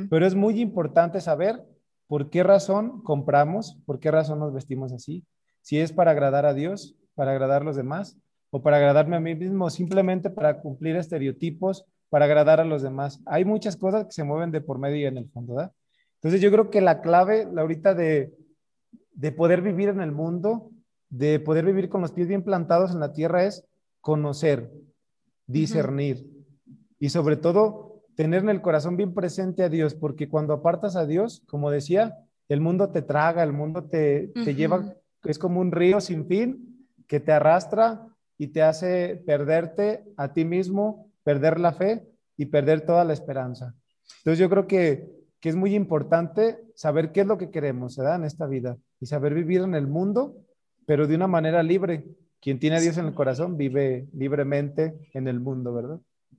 Pero 0.08 0.26
es 0.26 0.34
muy 0.34 0.60
importante 0.60 1.20
saber 1.20 1.62
por 2.06 2.30
qué 2.30 2.42
razón 2.42 3.02
compramos, 3.02 3.78
por 3.86 4.00
qué 4.00 4.10
razón 4.10 4.38
nos 4.38 4.52
vestimos 4.52 4.92
así. 4.92 5.24
Si 5.60 5.78
es 5.78 5.92
para 5.92 6.10
agradar 6.10 6.46
a 6.46 6.54
Dios, 6.54 6.96
para 7.14 7.32
agradar 7.32 7.62
a 7.62 7.64
los 7.64 7.76
demás, 7.76 8.18
o 8.50 8.62
para 8.62 8.76
agradarme 8.76 9.16
a 9.16 9.20
mí 9.20 9.34
mismo, 9.34 9.70
simplemente 9.70 10.28
para 10.28 10.60
cumplir 10.60 10.96
estereotipos, 10.96 11.86
para 12.10 12.26
agradar 12.26 12.60
a 12.60 12.64
los 12.64 12.82
demás. 12.82 13.22
Hay 13.24 13.46
muchas 13.46 13.76
cosas 13.76 14.04
que 14.04 14.12
se 14.12 14.24
mueven 14.24 14.50
de 14.50 14.60
por 14.60 14.78
medio 14.78 15.08
en 15.08 15.16
el 15.16 15.30
fondo, 15.30 15.54
¿verdad? 15.54 15.72
Entonces 16.22 16.40
yo 16.40 16.50
creo 16.50 16.70
que 16.70 16.80
la 16.80 17.00
clave, 17.00 17.48
ahorita 17.56 17.94
de, 17.94 18.34
de 19.12 19.32
poder 19.32 19.60
vivir 19.60 19.88
en 19.88 20.00
el 20.00 20.12
mundo, 20.12 20.70
de 21.10 21.40
poder 21.40 21.66
vivir 21.66 21.88
con 21.88 22.00
los 22.00 22.12
pies 22.12 22.28
bien 22.28 22.42
plantados 22.42 22.92
en 22.92 23.00
la 23.00 23.12
tierra 23.12 23.44
es 23.44 23.64
conocer, 24.00 24.72
discernir 25.46 26.26
y 26.98 27.10
sobre 27.10 27.36
todo 27.36 28.04
tener 28.14 28.42
en 28.42 28.50
el 28.50 28.62
corazón 28.62 28.96
bien 28.96 29.14
presente 29.14 29.62
a 29.62 29.68
Dios, 29.68 29.94
porque 29.94 30.28
cuando 30.28 30.54
apartas 30.54 30.96
a 30.96 31.06
Dios, 31.06 31.42
como 31.46 31.70
decía, 31.70 32.16
el 32.48 32.60
mundo 32.60 32.90
te 32.90 33.02
traga, 33.02 33.42
el 33.42 33.52
mundo 33.52 33.84
te, 33.84 34.28
te 34.44 34.54
lleva, 34.54 34.94
es 35.24 35.38
como 35.38 35.60
un 35.60 35.72
río 35.72 36.00
sin 36.00 36.26
fin 36.26 36.86
que 37.06 37.20
te 37.20 37.32
arrastra 37.32 38.06
y 38.38 38.48
te 38.48 38.62
hace 38.62 39.22
perderte 39.26 40.04
a 40.16 40.32
ti 40.32 40.44
mismo, 40.44 41.10
perder 41.24 41.60
la 41.60 41.72
fe 41.72 42.06
y 42.36 42.46
perder 42.46 42.84
toda 42.84 43.04
la 43.04 43.12
esperanza. 43.12 43.74
Entonces 44.18 44.38
yo 44.38 44.50
creo 44.50 44.66
que, 44.66 45.21
que 45.42 45.48
es 45.48 45.56
muy 45.56 45.74
importante 45.74 46.60
saber 46.76 47.10
qué 47.10 47.22
es 47.22 47.26
lo 47.26 47.36
que 47.36 47.50
queremos 47.50 47.96
¿verdad? 47.96 48.14
en 48.14 48.24
esta 48.24 48.46
vida 48.46 48.78
y 49.00 49.06
saber 49.06 49.34
vivir 49.34 49.62
en 49.62 49.74
el 49.74 49.88
mundo, 49.88 50.36
pero 50.86 51.08
de 51.08 51.16
una 51.16 51.26
manera 51.26 51.64
libre, 51.64 52.04
quien 52.40 52.60
tiene 52.60 52.76
a 52.76 52.80
Dios 52.80 52.96
en 52.96 53.06
el 53.06 53.14
corazón 53.14 53.56
vive 53.56 54.06
libremente 54.14 55.10
en 55.12 55.26
el 55.26 55.40
mundo, 55.40 55.74
¿verdad? 55.74 55.98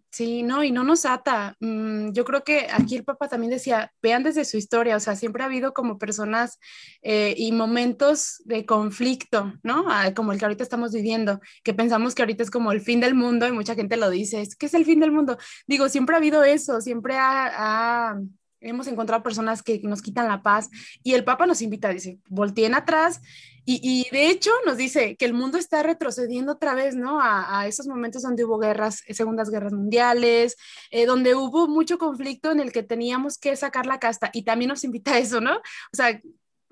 Sí, 0.10 0.42
no, 0.44 0.64
y 0.64 0.72
no 0.72 0.86
nos 0.86 1.06
ata. 1.06 1.58
Mm, 1.60 2.12
yo 2.14 2.24
creo 2.24 2.46
que 2.46 2.68
aquí 2.72 2.96
el 2.96 3.04
Papa 3.04 3.28
también 3.28 3.52
decía, 3.52 3.92
vean 4.02 4.24
desde 4.24 4.46
su 4.46 4.56
historia, 4.56 4.96
o 4.96 5.00
sea, 5.02 5.18
siempre 5.18 5.44
ha 5.44 5.48
habido 5.48 5.74
como 5.74 5.98
personas 5.98 6.60
eh, 7.02 7.34
y 7.36 7.52
momentos 7.52 8.42
de 8.46 8.66
conflicto, 8.66 9.54
¿no? 9.64 9.86
Ah, 9.90 10.14
como 10.16 10.32
el 10.32 10.40
que 10.40 10.46
ahorita 10.46 10.64
estamos 10.64 10.94
viviendo, 10.94 11.42
que 11.64 11.74
pensamos 11.74 12.16
que 12.16 12.22
ahorita 12.22 12.44
es 12.44 12.52
como 12.52 12.72
el 12.72 12.80
fin 12.80 13.02
del 13.02 13.16
mundo 13.16 13.48
y 13.48 13.52
mucha 13.52 13.76
gente 13.76 13.98
lo 13.98 14.10
dice, 14.10 14.42
es 14.42 14.56
que 14.56 14.68
es 14.68 14.74
el 14.76 14.86
fin 14.86 15.02
del 15.02 15.12
mundo. 15.12 15.38
Digo, 15.68 15.90
siempre 15.90 16.16
ha 16.16 16.20
habido 16.20 16.44
eso, 16.44 16.80
siempre 16.80 17.16
ha 17.18 18.16
hemos 18.64 18.88
encontrado 18.88 19.24
personas 19.24 19.62
que 19.62 19.80
nos 19.84 20.02
quitan 20.02 20.28
la 20.28 20.42
paz 20.42 20.70
y 21.04 21.14
el 21.14 21.24
Papa 21.24 21.46
nos 21.46 21.62
invita, 21.62 21.90
dice, 21.90 22.20
volteen 22.28 22.74
atrás 22.74 23.22
y, 23.66 24.10
de 24.12 24.28
hecho 24.28 24.52
nos 24.66 24.76
dice 24.76 25.16
que 25.16 25.24
el 25.24 25.34
mundo 25.34 25.58
está 25.58 25.84
retrocediendo 25.84 26.52
otra 26.54 26.74
vez, 26.74 26.96
¿no? 26.96 27.20
A, 27.22 27.66
esos 27.66 27.88
momentos 27.88 28.24
donde 28.24 28.44
hubo 28.44 28.60
guerras, 28.60 29.04
eh, 29.08 29.14
segundas 29.14 29.50
guerras 29.50 29.72
mundiales, 29.72 30.58
eh, 30.92 31.06
donde 31.06 31.34
hubo 31.36 31.68
mucho 31.68 31.98
conflicto 31.98 32.52
en 32.52 32.60
el 32.60 32.74
que 32.74 32.84
teníamos 32.84 33.38
que 33.38 33.56
sacar 33.56 33.86
la 33.86 34.00
casta 34.00 34.30
y 34.34 34.44
también 34.44 34.70
nos 34.70 34.84
invita 34.84 35.14
a 35.14 35.20
eso, 35.20 35.40
¿no? 35.40 35.56
O 35.58 35.96
sea, 35.96 36.20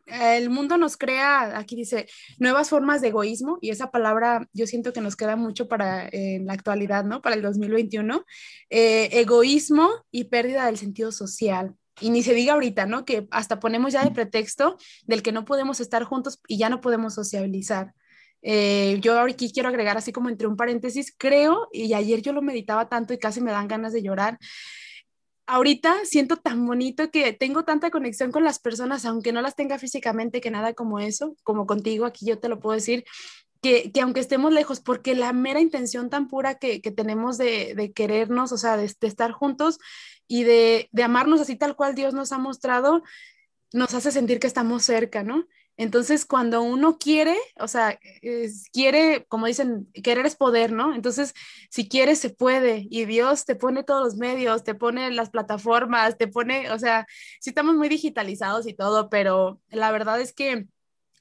el 0.08 0.50
mundo 0.50 0.78
nos 0.78 0.98
crea, 0.98 1.58
aquí 1.58 1.78
dice, 1.78 2.08
nuevas 2.38 2.70
formas 2.70 3.02
de 3.02 3.10
egoísmo 3.10 3.58
y 3.62 3.70
esa 3.70 3.92
palabra 3.92 4.48
yo 4.52 4.68
siento 4.68 4.92
que 4.92 5.00
nos 5.00 5.16
queda 5.16 5.38
mucho 5.38 5.70
para 5.70 6.10
en 6.12 6.46
la 6.46 6.54
actualidad, 6.54 7.06
¿no? 7.06 7.22
Para 7.22 7.36
el 7.36 7.42
2021. 7.42 8.26
Eh, 8.70 9.10
egoísmo 9.14 9.90
y 10.12 10.26
pérdida 10.26 10.66
del 10.66 10.78
sentido 10.78 11.14
social 11.14 11.76
y 12.00 12.10
ni 12.10 12.24
se 12.24 12.34
diga 12.34 12.54
ahorita, 12.54 12.86
¿no? 12.86 13.06
Que 13.06 13.28
hasta 13.32 13.60
ponemos 13.60 13.94
ya 13.94 14.04
de 14.04 14.12
pretexto 14.12 14.78
del 15.06 15.22
que 15.22 15.32
no 15.32 15.46
podemos 15.46 15.80
estar 15.80 16.04
juntos 16.04 16.40
y 16.48 16.58
ya 16.58 16.70
no 16.70 16.82
podemos 16.82 17.14
sociabilizar. 17.14 17.94
Eh, 18.42 18.98
yo 19.02 19.20
aquí 19.20 19.52
quiero 19.52 19.70
agregar 19.70 19.98
así 19.98 20.12
como 20.12 20.30
entre 20.30 20.48
un 20.48 20.58
paréntesis, 20.58 21.14
creo, 21.16 21.68
y 21.72 21.94
ayer 21.94 22.22
yo 22.22 22.34
lo 22.34 22.42
meditaba 22.42 22.90
tanto 22.90 23.14
y 23.14 23.20
casi 23.20 23.42
me 23.42 23.52
dan 23.52 23.68
ganas 23.68 23.94
de 23.94 24.02
llorar. 24.02 24.40
Ahorita 25.46 26.06
siento 26.06 26.38
tan 26.38 26.66
bonito 26.66 27.12
que 27.12 27.34
tengo 27.34 27.66
tanta 27.66 27.92
conexión 27.92 28.32
con 28.32 28.44
las 28.44 28.60
personas, 28.60 29.06
aunque 29.06 29.34
no 29.34 29.42
las 29.42 29.56
tenga 29.56 29.78
físicamente, 29.78 30.40
que 30.40 30.50
nada 30.50 30.74
como 30.74 31.00
eso, 31.00 31.36
como 31.44 31.68
contigo, 31.68 32.06
aquí 32.06 32.26
yo 32.26 32.40
te 32.40 32.48
lo 32.48 32.60
puedo 32.60 32.76
decir, 32.76 33.04
que, 33.62 33.92
que, 33.92 34.02
aunque 34.02 34.20
estemos 34.20 34.52
lejos, 34.52 34.80
porque 34.80 35.16
la 35.16 35.34
mera 35.34 35.60
intención 35.60 36.10
tan 36.10 36.28
pura 36.28 36.56
que, 36.56 36.82
que 36.82 36.92
tenemos 36.92 37.38
de, 37.38 37.74
de, 37.76 37.94
querernos, 37.94 38.52
o 38.52 38.58
sea, 38.58 38.78
de, 38.78 38.86
estar 38.86 39.32
juntos, 39.32 39.80
y 40.28 40.44
de, 40.44 40.90
de 40.92 41.04
amarnos 41.04 41.42
así 41.42 41.56
tal 41.56 41.76
cual 41.76 41.96
Dios 41.96 42.14
nos 42.14 42.32
ha 42.32 42.38
mostrado, 42.38 43.04
nos 43.74 43.94
hace 43.94 44.12
sentir 44.12 44.40
que 44.40 44.48
estamos 44.48 44.84
cerca, 44.84 45.24
¿no? 45.24 45.48
Entonces, 45.78 46.26
cuando 46.26 46.62
uno 46.62 46.98
quiere, 47.00 47.36
o 47.60 47.68
sea, 47.68 47.98
quiere, 48.72 49.26
como 49.28 49.48
dicen, 49.48 49.90
querer 50.04 50.26
es 50.26 50.36
poder, 50.36 50.72
¿no? 50.72 50.94
Entonces, 50.94 51.34
si 51.70 51.88
quieres, 51.88 52.20
se 52.20 52.30
puede. 52.30 52.88
Y 52.90 53.06
Dios 53.06 53.46
te 53.46 53.56
pone 53.56 53.84
todos 53.84 54.04
los 54.04 54.16
medios, 54.18 54.64
te 54.64 54.76
pone 54.76 55.10
las 55.12 55.30
plataformas, 55.32 56.18
te 56.18 56.28
pone, 56.28 56.70
o 56.72 56.78
sea, 56.78 57.08
sí 57.40 57.50
estamos 57.50 57.76
muy 57.76 57.90
digitalizados 57.90 58.68
y 58.68 58.74
todo, 58.74 59.10
pero 59.10 59.60
la 59.70 59.92
verdad 59.92 60.22
es 60.22 60.34
que 60.34 60.68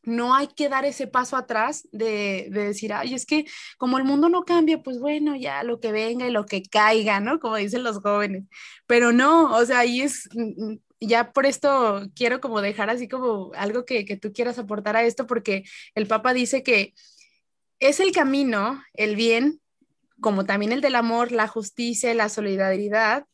no 0.02 0.34
hay 0.34 0.48
que 0.48 0.68
dar 0.68 0.84
ese 0.84 1.06
paso 1.06 1.36
atrás 1.36 1.88
de, 1.92 2.48
decir, 2.50 2.92
ay, 2.92 3.14
es 3.14 3.26
que 3.26 3.44
como 3.78 3.98
el 3.98 4.04
mundo 4.04 4.28
no 4.28 4.44
cambia, 4.44 4.82
pues 4.82 4.98
bueno, 4.98 5.36
ya 5.36 5.62
lo 5.62 5.80
que 5.80 5.92
venga 5.92 6.26
y 6.26 6.30
lo 6.30 6.46
que 6.46 6.62
caiga, 6.62 7.20
¿no? 7.20 7.38
Como 7.40 7.56
dicen 7.56 7.82
los 7.84 7.98
jóvenes. 7.98 8.44
Pero 8.86 9.12
no, 9.12 9.54
o 9.54 9.64
sea, 9.64 9.80
ahí 9.80 10.00
es, 10.02 10.28
mm, 10.34 10.72
mm, 10.72 10.78
ya 11.00 11.32
por 11.32 11.46
esto 11.46 12.02
quiero 12.14 12.40
como 12.40 12.60
dejar 12.60 12.90
así 12.90 13.08
como 13.08 13.52
algo 13.54 13.84
que, 13.84 14.04
que 14.04 14.16
tú 14.16 14.32
quieras 14.32 14.58
aportar 14.58 14.96
a 14.96 15.04
esto, 15.04 15.26
porque 15.26 15.64
el 15.94 16.06
Papa 16.06 16.32
dice 16.34 16.62
que 16.62 16.94
es 17.78 18.00
el 18.00 18.12
camino, 18.12 18.82
el 18.94 19.16
bien, 19.16 19.60
como 20.20 20.44
también 20.44 20.72
el 20.72 20.80
del 20.80 20.96
amor, 20.96 21.32
la 21.32 21.48
justicia, 21.48 22.12
la 22.14 22.28
solidaridad, 22.28 23.26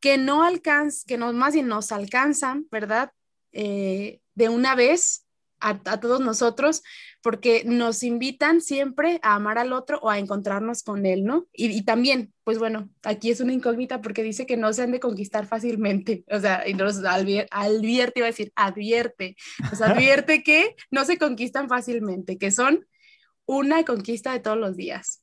que 0.00 0.18
no 0.18 0.42
alcanza, 0.42 1.04
que 1.06 1.18
no, 1.18 1.32
más 1.32 1.54
bien 1.54 1.68
nos 1.68 1.92
alcanzan, 1.92 2.66
¿verdad? 2.70 3.12
Eh, 3.52 4.20
de 4.34 4.48
una 4.48 4.74
vez 4.74 5.26
a, 5.60 6.00
todos 6.00 6.20
nosotros, 6.20 6.82
porque 7.22 7.62
nos 7.64 8.02
invitan 8.02 8.60
siempre 8.60 9.20
a 9.22 9.34
amar 9.34 9.58
al 9.58 9.72
otro 9.72 9.98
o 10.02 10.10
a 10.10 10.18
encontrarnos 10.18 10.82
con 10.82 11.06
él, 11.06 11.24
¿no? 11.24 11.46
Y, 11.52 11.84
también, 11.84 12.32
pues 12.44 12.58
bueno, 12.58 12.90
aquí 13.02 13.30
es 13.30 13.40
una 13.40 13.52
incógnita 13.52 14.00
porque 14.00 14.22
dice 14.22 14.46
que 14.46 14.56
no 14.56 14.72
se 14.72 14.82
han 14.82 14.92
de 14.92 15.00
conquistar 15.00 15.46
fácilmente, 15.46 16.24
o 16.30 16.40
sea, 16.40 16.66
y 16.66 16.74
nos 16.74 17.04
advierte, 17.04 18.20
iba 18.20 18.26
a 18.26 18.30
decir, 18.30 18.52
advierte, 18.56 19.36
nos 19.70 19.80
advierte 19.82 20.42
que 20.42 20.76
no 20.90 21.04
se 21.04 21.18
conquistan 21.18 21.68
fácilmente, 21.68 22.38
que 22.38 22.50
son 22.50 22.86
una 23.46 23.84
conquista 23.84 24.32
de 24.32 24.40
todos 24.40 24.58
los 24.58 24.76
días. 24.76 25.22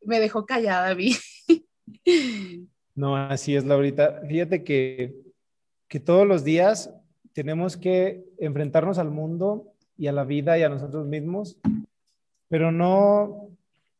Me 0.00 0.20
dejó 0.20 0.46
callada, 0.46 0.94
Vi. 0.94 1.16
No, 2.94 3.16
así 3.16 3.56
es, 3.56 3.64
Laurita. 3.64 4.20
Fíjate 4.28 4.64
que, 4.64 5.14
que 5.88 5.98
todos 5.98 6.26
los 6.26 6.44
días 6.44 6.90
tenemos 7.34 7.76
que 7.76 8.24
enfrentarnos 8.38 8.98
al 8.98 9.10
mundo 9.10 9.72
y 9.96 10.06
a 10.06 10.12
la 10.12 10.24
vida 10.24 10.58
y 10.58 10.62
a 10.62 10.68
nosotros 10.68 11.06
mismos, 11.06 11.58
pero 12.48 12.72
no, 12.72 13.48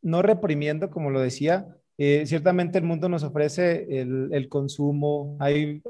no 0.02 0.22
reprimiendo, 0.22 0.90
como 0.90 1.10
lo 1.10 1.20
decía. 1.20 1.76
Eh, 1.98 2.24
ciertamente 2.26 2.78
el 2.78 2.84
mundo 2.84 3.08
nos 3.08 3.22
ofrece 3.22 3.86
el, 4.00 4.48
consumo, 4.48 5.36
hay, 5.38 5.82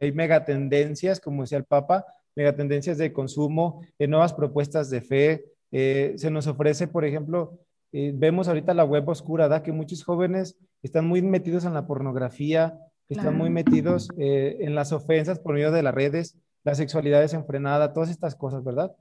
hay 0.00 0.12
megatendencias, 0.12 1.20
como 1.20 1.42
decía 1.42 1.58
el 1.58 1.64
Papa, 1.64 2.04
megatendencias 2.34 2.98
de 2.98 3.12
consumo, 3.12 3.82
eh, 3.98 4.06
nuevas 4.06 4.32
propuestas 4.32 4.90
de 4.90 5.00
fe. 5.00 5.44
Eh, 5.72 6.14
se 6.16 6.30
nos 6.30 6.46
ofrece, 6.46 6.88
por 6.88 7.04
ejemplo, 7.04 7.58
vemos 7.92 8.46
ahorita 8.46 8.72
la 8.72 8.84
web 8.84 9.08
oscura, 9.08 9.48
¿da? 9.48 9.62
que 9.62 9.72
muchos 9.72 10.04
jóvenes 10.04 10.56
están 10.82 11.06
muy 11.06 11.22
metidos 11.22 11.64
en 11.64 11.74
la 11.74 11.86
pornografía, 11.86 12.78
están 13.08 13.36
muy 13.36 13.50
metidos 13.50 14.08
en 14.16 14.76
las 14.76 14.92
ofensas 14.92 15.40
por 15.40 15.54
medio 15.54 15.72
de 15.72 15.82
las 15.82 15.92
redes 15.92 16.36
la 16.64 16.74
sexualidad 16.74 17.20
desenfrenada, 17.20 17.92
todas 17.92 18.10
estas 18.10 18.34
cosas, 18.34 18.62
¿verdad? 18.64 18.92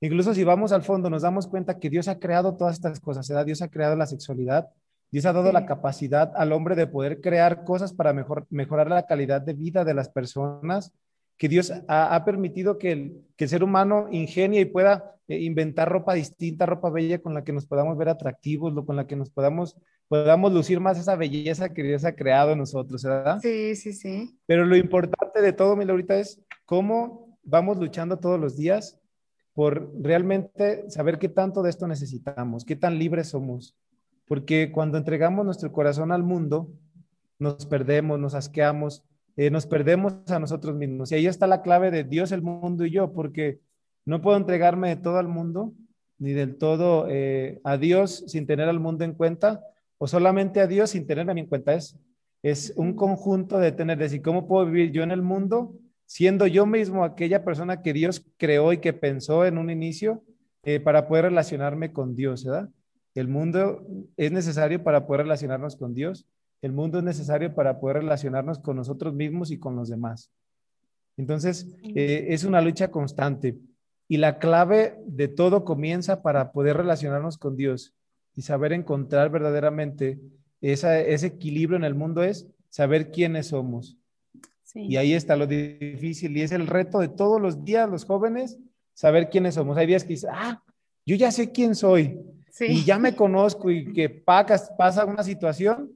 Incluso 0.00 0.34
si 0.34 0.44
vamos 0.44 0.72
al 0.72 0.82
fondo, 0.82 1.08
nos 1.08 1.22
damos 1.22 1.46
cuenta 1.46 1.78
que 1.78 1.90
Dios 1.90 2.08
ha 2.08 2.18
creado 2.18 2.56
todas 2.56 2.74
estas 2.74 3.00
cosas, 3.00 3.28
¿verdad? 3.28 3.46
Dios 3.46 3.62
ha 3.62 3.68
creado 3.68 3.96
la 3.96 4.06
sexualidad, 4.06 4.68
Dios 5.10 5.26
ha 5.26 5.32
dado 5.32 5.52
la 5.52 5.64
capacidad 5.64 6.32
al 6.34 6.52
hombre 6.52 6.74
de 6.74 6.86
poder 6.86 7.20
crear 7.20 7.64
cosas 7.64 7.92
para 7.92 8.12
mejor, 8.12 8.46
mejorar 8.50 8.88
la 8.88 9.06
calidad 9.06 9.40
de 9.40 9.54
vida 9.54 9.84
de 9.84 9.94
las 9.94 10.08
personas, 10.08 10.92
que 11.36 11.48
Dios 11.48 11.72
ha, 11.88 12.24
permitido 12.24 12.78
que 12.78 12.92
el, 12.92 13.48
ser 13.48 13.64
humano 13.64 14.08
ingenie 14.10 14.60
y 14.60 14.64
pueda 14.66 15.16
eh, 15.26 15.40
inventar 15.40 15.88
ropa 15.88 16.14
distinta, 16.14 16.66
ropa 16.66 16.90
bella 16.90 17.20
con 17.20 17.34
la 17.34 17.42
que 17.42 17.52
nos 17.52 17.66
podamos 17.66 17.96
ver 17.96 18.08
atractivos, 18.08 18.72
con 18.84 18.96
la 18.96 19.06
que 19.06 19.16
nos 19.16 19.30
podamos, 19.30 19.76
podamos 20.08 20.52
lucir 20.52 20.80
más 20.80 20.98
esa 20.98 21.16
belleza 21.16 21.70
que 21.70 21.82
Dios 21.82 22.04
ha 22.04 22.14
creado 22.14 22.52
en 22.52 22.58
nosotros, 22.58 23.02
¿verdad? 23.02 23.38
Sí, 23.40 23.74
sí, 23.74 23.92
sí. 23.92 24.38
Pero 24.46 24.64
lo 24.64 24.76
importante 24.76 25.40
de 25.40 25.52
todo, 25.52 25.76
mi 25.76 25.84
Laurita, 25.84 26.16
es 26.16 26.40
cómo 26.64 27.38
vamos 27.42 27.78
luchando 27.78 28.18
todos 28.18 28.40
los 28.40 28.56
días 28.56 29.00
por 29.54 29.92
realmente 30.00 30.90
saber 30.90 31.18
qué 31.18 31.28
tanto 31.28 31.62
de 31.62 31.70
esto 31.70 31.86
necesitamos, 31.86 32.64
qué 32.64 32.76
tan 32.76 32.98
libres 32.98 33.28
somos. 33.28 33.76
Porque 34.26 34.72
cuando 34.72 34.98
entregamos 34.98 35.44
nuestro 35.44 35.70
corazón 35.72 36.10
al 36.10 36.24
mundo, 36.24 36.72
nos 37.38 37.66
perdemos, 37.66 38.18
nos 38.18 38.34
asqueamos, 38.34 39.04
eh, 39.36 39.50
nos 39.50 39.66
perdemos 39.66 40.14
a 40.28 40.38
nosotros 40.38 40.74
mismos. 40.74 41.12
Y 41.12 41.16
ahí 41.16 41.26
está 41.26 41.46
la 41.46 41.62
clave 41.62 41.90
de 41.90 42.04
Dios, 42.04 42.32
el 42.32 42.42
mundo 42.42 42.84
y 42.84 42.90
yo, 42.90 43.12
porque 43.12 43.60
no 44.04 44.20
puedo 44.20 44.36
entregarme 44.36 44.88
de 44.88 44.96
todo 44.96 45.18
al 45.18 45.28
mundo, 45.28 45.72
ni 46.18 46.32
del 46.32 46.56
todo 46.56 47.06
eh, 47.08 47.60
a 47.64 47.76
Dios 47.76 48.24
sin 48.26 48.46
tener 48.46 48.68
al 48.68 48.80
mundo 48.80 49.04
en 49.04 49.14
cuenta, 49.14 49.62
o 49.98 50.08
solamente 50.08 50.60
a 50.60 50.66
Dios 50.66 50.90
sin 50.90 51.06
tener 51.06 51.28
a 51.30 51.34
mí 51.34 51.42
en 51.42 51.48
cuenta. 51.48 51.74
Es, 51.74 51.96
es 52.42 52.72
un 52.76 52.94
conjunto 52.94 53.58
de 53.58 53.72
tener, 53.72 53.98
decir, 53.98 54.22
¿cómo 54.22 54.48
puedo 54.48 54.66
vivir 54.66 54.90
yo 54.90 55.02
en 55.02 55.10
el 55.12 55.22
mundo 55.22 55.74
siendo 56.06 56.46
yo 56.46 56.66
mismo 56.66 57.04
aquella 57.04 57.44
persona 57.44 57.82
que 57.82 57.92
Dios 57.92 58.24
creó 58.36 58.72
y 58.72 58.78
que 58.78 58.92
pensó 58.92 59.44
en 59.44 59.58
un 59.58 59.70
inicio 59.70 60.22
eh, 60.62 60.80
para 60.80 61.08
poder 61.08 61.26
relacionarme 61.26 61.92
con 61.92 62.14
Dios, 62.14 62.44
¿verdad? 62.44 62.68
El 63.14 63.28
mundo 63.28 63.86
es 64.16 64.32
necesario 64.32 64.82
para 64.82 65.06
poder 65.06 65.22
relacionarnos 65.22 65.76
con 65.76 65.94
Dios, 65.94 66.26
el 66.62 66.72
mundo 66.72 66.98
es 66.98 67.04
necesario 67.04 67.54
para 67.54 67.78
poder 67.78 67.98
relacionarnos 67.98 68.58
con 68.58 68.76
nosotros 68.76 69.14
mismos 69.14 69.50
y 69.50 69.58
con 69.58 69.76
los 69.76 69.88
demás. 69.88 70.30
Entonces, 71.16 71.76
eh, 71.94 72.26
es 72.30 72.44
una 72.44 72.60
lucha 72.60 72.90
constante 72.90 73.56
y 74.08 74.16
la 74.16 74.38
clave 74.38 74.98
de 75.06 75.28
todo 75.28 75.64
comienza 75.64 76.22
para 76.22 76.52
poder 76.52 76.76
relacionarnos 76.76 77.38
con 77.38 77.56
Dios 77.56 77.94
y 78.34 78.42
saber 78.42 78.72
encontrar 78.72 79.30
verdaderamente 79.30 80.18
ese 80.60 81.26
equilibrio 81.26 81.76
en 81.76 81.84
el 81.84 81.94
mundo 81.94 82.22
es 82.22 82.48
saber 82.68 83.10
quiénes 83.10 83.48
somos 83.48 83.98
y 84.74 84.96
ahí 84.96 85.14
está 85.14 85.36
lo 85.36 85.46
difícil 85.46 86.36
y 86.36 86.42
es 86.42 86.52
el 86.52 86.66
reto 86.66 86.98
de 86.98 87.08
todos 87.08 87.40
los 87.40 87.64
días, 87.64 87.88
los 87.88 88.04
jóvenes, 88.04 88.58
saber 88.92 89.30
quiénes 89.30 89.54
somos. 89.54 89.76
Hay 89.76 89.86
días 89.86 90.02
que 90.02 90.10
dicen, 90.10 90.30
ah, 90.32 90.62
yo 91.06 91.16
ya 91.16 91.30
sé 91.30 91.52
quién 91.52 91.74
soy 91.74 92.18
y 92.60 92.84
ya 92.84 92.98
me 92.98 93.14
conozco 93.14 93.70
y 93.70 93.92
que 93.92 94.08
pasa 94.08 95.04
una 95.04 95.22
situación 95.22 95.92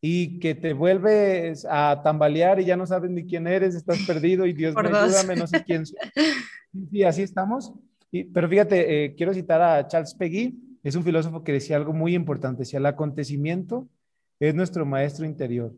y 0.00 0.40
que 0.40 0.54
te 0.54 0.72
vuelves 0.72 1.64
a 1.68 2.00
tambalear 2.02 2.60
y 2.60 2.64
ya 2.64 2.76
no 2.76 2.86
sabes 2.86 3.10
ni 3.10 3.24
quién 3.24 3.46
eres, 3.46 3.74
estás 3.74 3.98
perdido 4.06 4.46
y 4.46 4.52
Dios 4.52 4.74
me 4.74 4.88
ayúdame, 4.88 5.36
no 5.36 5.46
sé 5.46 5.62
quién 5.64 5.86
soy. 5.86 5.98
Y 6.90 7.02
así 7.02 7.20
estamos. 7.20 7.70
Y, 8.10 8.24
pero 8.24 8.48
fíjate, 8.48 9.04
eh, 9.04 9.14
quiero 9.14 9.34
citar 9.34 9.60
a 9.60 9.86
Charles 9.86 10.14
Peggy, 10.14 10.58
es 10.82 10.96
un 10.96 11.04
filósofo 11.04 11.44
que 11.44 11.52
decía 11.52 11.76
algo 11.76 11.92
muy 11.92 12.14
importante, 12.14 12.60
decía, 12.60 12.78
el 12.78 12.86
acontecimiento 12.86 13.88
es 14.40 14.54
nuestro 14.54 14.86
maestro 14.86 15.26
interior. 15.26 15.74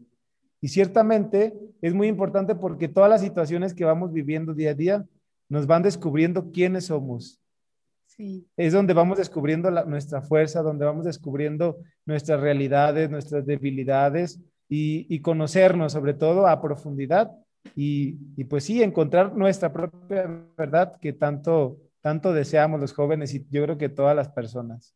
Y 0.65 0.69
ciertamente 0.69 1.53
es 1.83 1.93
muy 1.93 2.09
importante 2.09 2.55
porque 2.55 2.89
todas 2.89 3.11
las 3.11 3.21
situaciones 3.21 3.75
que 3.75 3.85
vamos 3.85 4.15
viviendo 4.15 4.55
día 4.55 4.71
a 4.71 4.75
día 4.75 5.05
nos 5.47 5.67
van 5.67 5.83
descubriendo 5.83 6.53
quiénes 6.53 6.87
somos. 6.87 7.39
Es 8.57 8.73
donde 8.73 8.95
vamos 8.95 9.19
descubriendo 9.19 9.71
nuestra 9.85 10.23
fuerza, 10.23 10.63
donde 10.63 10.87
vamos 10.87 11.05
descubriendo 11.05 11.77
nuestras 12.07 12.41
realidades, 12.41 13.11
nuestras 13.11 13.45
debilidades 13.45 14.41
y, 14.67 15.21
conocernos 15.21 15.93
sobre 15.93 16.15
todo 16.15 16.47
a 16.47 16.63
profundidad 16.63 17.31
y, 17.77 18.17
y, 18.35 18.45
pues 18.45 18.65
sí, 18.65 18.83
encontrar 18.83 19.37
nuestra 19.37 19.71
propia 19.71 20.47
verdad 20.57 20.97
que 20.99 21.13
tanto, 21.13 21.77
tanto 22.01 22.33
deseamos 22.33 22.81
los 22.81 22.95
jóvenes 22.95 23.35
y 23.35 23.45
yo 23.51 23.65
creo 23.65 23.77
que 23.77 23.91
todas 23.91 24.17
las 24.17 24.31
personas. 24.31 24.95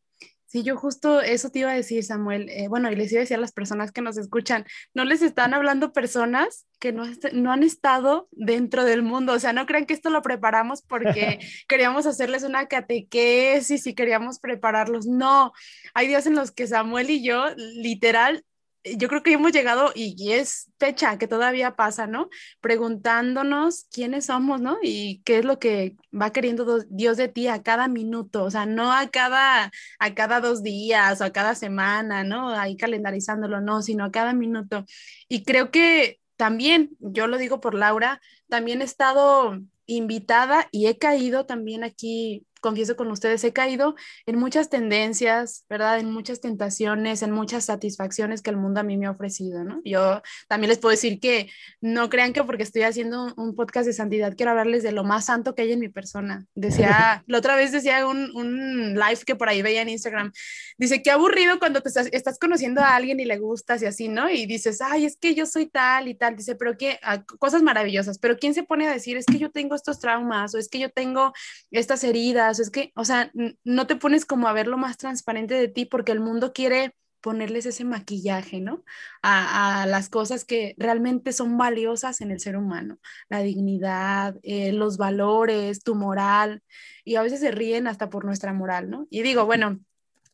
Sí, 0.49 0.63
yo 0.63 0.75
justo 0.77 1.21
eso 1.21 1.51
te 1.51 1.59
iba 1.59 1.69
a 1.69 1.75
decir, 1.75 2.03
Samuel. 2.03 2.49
Eh, 2.49 2.67
bueno, 2.67 2.91
y 2.91 2.95
les 2.95 3.11
iba 3.11 3.19
a 3.19 3.21
decir 3.21 3.37
a 3.37 3.39
las 3.39 3.51
personas 3.51 3.91
que 3.91 4.01
nos 4.01 4.17
escuchan, 4.17 4.65
no 4.95 5.05
les 5.05 5.21
están 5.21 5.53
hablando 5.53 5.93
personas 5.93 6.65
que 6.79 6.91
no, 6.91 7.03
no 7.33 7.51
han 7.51 7.61
estado 7.61 8.29
dentro 8.31 8.83
del 8.83 9.03
mundo. 9.03 9.33
O 9.33 9.39
sea, 9.39 9.53
no 9.53 9.67
crean 9.67 9.85
que 9.85 9.93
esto 9.93 10.09
lo 10.09 10.23
preparamos 10.23 10.81
porque 10.81 11.37
queríamos 11.67 12.07
hacerles 12.07 12.41
una 12.41 12.65
catequesis 12.67 13.85
y 13.85 13.93
queríamos 13.93 14.39
prepararlos. 14.39 15.05
No, 15.05 15.53
hay 15.93 16.07
días 16.07 16.25
en 16.25 16.33
los 16.33 16.49
que 16.49 16.65
Samuel 16.65 17.11
y 17.11 17.23
yo 17.23 17.45
literal 17.55 18.43
yo 18.83 19.07
creo 19.09 19.23
que 19.23 19.33
hemos 19.33 19.51
llegado, 19.51 19.91
y, 19.93 20.31
es 20.31 20.71
fecha 20.79 21.17
que 21.17 21.27
todavía 21.27 21.75
pasa, 21.75 22.07
¿no? 22.07 22.29
Preguntándonos 22.61 23.87
quiénes 23.91 24.27
somos, 24.27 24.61
¿no? 24.61 24.77
Y 24.81 25.21
qué 25.25 25.39
es 25.39 25.45
lo 25.45 25.59
que 25.59 25.95
va 26.13 26.31
queriendo 26.31 26.79
Dios 26.89 27.17
de 27.17 27.27
ti 27.27 27.47
a 27.47 27.63
cada 27.63 27.87
minuto, 27.87 28.43
o 28.43 28.51
sea, 28.51 28.65
no 28.65 28.91
a 28.91 29.07
cada, 29.09 29.71
a 29.99 30.13
cada 30.15 30.39
dos 30.39 30.63
días 30.63 31.21
o 31.21 31.25
a 31.25 31.31
cada 31.31 31.55
semana, 31.55 32.23
¿no? 32.23 32.49
Ahí 32.49 32.77
calendarizándolo, 32.77 33.61
no, 33.61 33.81
sino 33.81 34.05
a 34.05 34.11
cada 34.11 34.33
minuto. 34.33 34.85
Y 35.27 35.43
creo 35.43 35.71
que 35.71 36.19
también, 36.37 36.91
yo 36.99 37.27
lo 37.27 37.37
digo 37.37 37.59
por 37.59 37.75
Laura, 37.75 38.21
también 38.47 38.81
he 38.81 38.85
estado 38.85 39.59
invitada 39.85 40.67
y 40.71 40.87
he 40.87 40.97
caído 40.97 41.45
también 41.45 41.83
aquí 41.83 42.45
confieso 42.59 42.95
con 42.95 43.11
ustedes, 43.11 43.43
he 43.43 43.53
caído 43.53 43.95
en 44.25 44.37
muchas 44.37 44.69
tendencias, 44.69 45.65
¿verdad? 45.69 45.99
En 45.99 46.11
muchas 46.11 46.41
tentaciones, 46.41 47.21
en 47.21 47.31
muchas 47.31 47.65
satisfacciones 47.65 48.41
que 48.41 48.49
el 48.49 48.57
mundo 48.57 48.79
a 48.79 48.83
mí 48.83 48.97
me 48.97 49.05
ha 49.05 49.11
ofrecido, 49.11 49.63
¿no? 49.63 49.81
Yo 49.83 50.21
también 50.47 50.69
les 50.69 50.79
puedo 50.79 50.91
decir 50.91 51.19
que 51.19 51.49
no 51.81 52.09
crean 52.09 52.33
que 52.33 52.43
porque 52.43 52.63
estoy 52.63 52.83
haciendo 52.83 53.33
un 53.35 53.55
podcast 53.55 53.85
de 53.85 53.93
santidad 53.93 54.35
quiero 54.35 54.51
hablarles 54.51 54.83
de 54.83 54.91
lo 54.91 55.03
más 55.03 55.25
santo 55.25 55.55
que 55.55 55.63
hay 55.63 55.73
en 55.73 55.79
mi 55.79 55.89
persona. 55.89 56.45
Decía, 56.55 57.23
la 57.27 57.37
otra 57.37 57.55
vez 57.55 57.71
decía 57.71 58.07
un, 58.07 58.31
un 58.35 58.95
live 58.95 59.19
que 59.25 59.35
por 59.35 59.49
ahí 59.49 59.61
veía 59.61 59.81
en 59.81 59.89
Instagram, 59.89 60.31
dice, 60.77 61.01
qué 61.01 61.11
aburrido 61.11 61.59
cuando 61.59 61.81
te 61.81 61.89
estás, 61.89 62.07
estás, 62.11 62.39
conociendo 62.39 62.81
a 62.81 62.95
alguien 62.95 63.19
y 63.19 63.25
le 63.25 63.37
gustas 63.37 63.81
y 63.81 63.85
así, 63.85 64.07
¿no? 64.07 64.29
Y 64.29 64.45
dices, 64.45 64.81
ay, 64.81 65.05
es 65.05 65.17
que 65.17 65.35
yo 65.35 65.45
soy 65.45 65.67
tal 65.67 66.07
y 66.07 66.15
tal, 66.15 66.35
dice, 66.35 66.55
pero 66.55 66.77
qué, 66.77 66.99
ah, 67.03 67.23
cosas 67.37 67.61
maravillosas, 67.61 68.17
pero 68.17 68.37
¿quién 68.37 68.53
se 68.53 68.63
pone 68.63 68.87
a 68.87 68.93
decir, 68.93 69.17
es 69.17 69.25
que 69.25 69.37
yo 69.37 69.51
tengo 69.51 69.75
estos 69.75 69.99
traumas 69.99 70.55
o 70.55 70.57
es 70.57 70.69
que 70.69 70.79
yo 70.79 70.89
tengo 70.89 71.33
estas 71.71 72.03
heridas? 72.03 72.48
Es 72.57 72.71
que, 72.71 72.91
o 72.95 73.05
sea, 73.05 73.31
no 73.63 73.85
te 73.85 73.95
pones 73.95 74.25
como 74.25 74.47
a 74.47 74.53
ver 74.53 74.67
lo 74.67 74.77
más 74.77 74.97
transparente 74.97 75.53
de 75.53 75.67
ti 75.67 75.85
porque 75.85 76.11
el 76.11 76.19
mundo 76.19 76.53
quiere 76.53 76.95
ponerles 77.21 77.65
ese 77.65 77.83
maquillaje, 77.83 78.61
¿no? 78.61 78.83
A, 79.21 79.85
las 79.87 80.09
cosas 80.09 80.45
que 80.45 80.75
realmente 80.77 81.33
son 81.33 81.57
valiosas 81.57 82.21
en 82.21 82.31
el 82.31 82.39
ser 82.39 82.55
humano, 82.57 82.99
la 83.29 83.41
dignidad, 83.41 84.37
eh, 84.43 84.71
los 84.71 84.97
valores, 84.97 85.83
tu 85.83 85.95
moral, 85.95 86.63
y 87.03 87.15
a 87.15 87.21
veces 87.21 87.41
se 87.41 87.51
ríen 87.51 87.87
hasta 87.87 88.09
por 88.09 88.25
nuestra 88.25 88.53
moral, 88.53 88.89
¿no? 88.89 89.07
Y 89.09 89.21
digo, 89.21 89.45
bueno, 89.45 89.79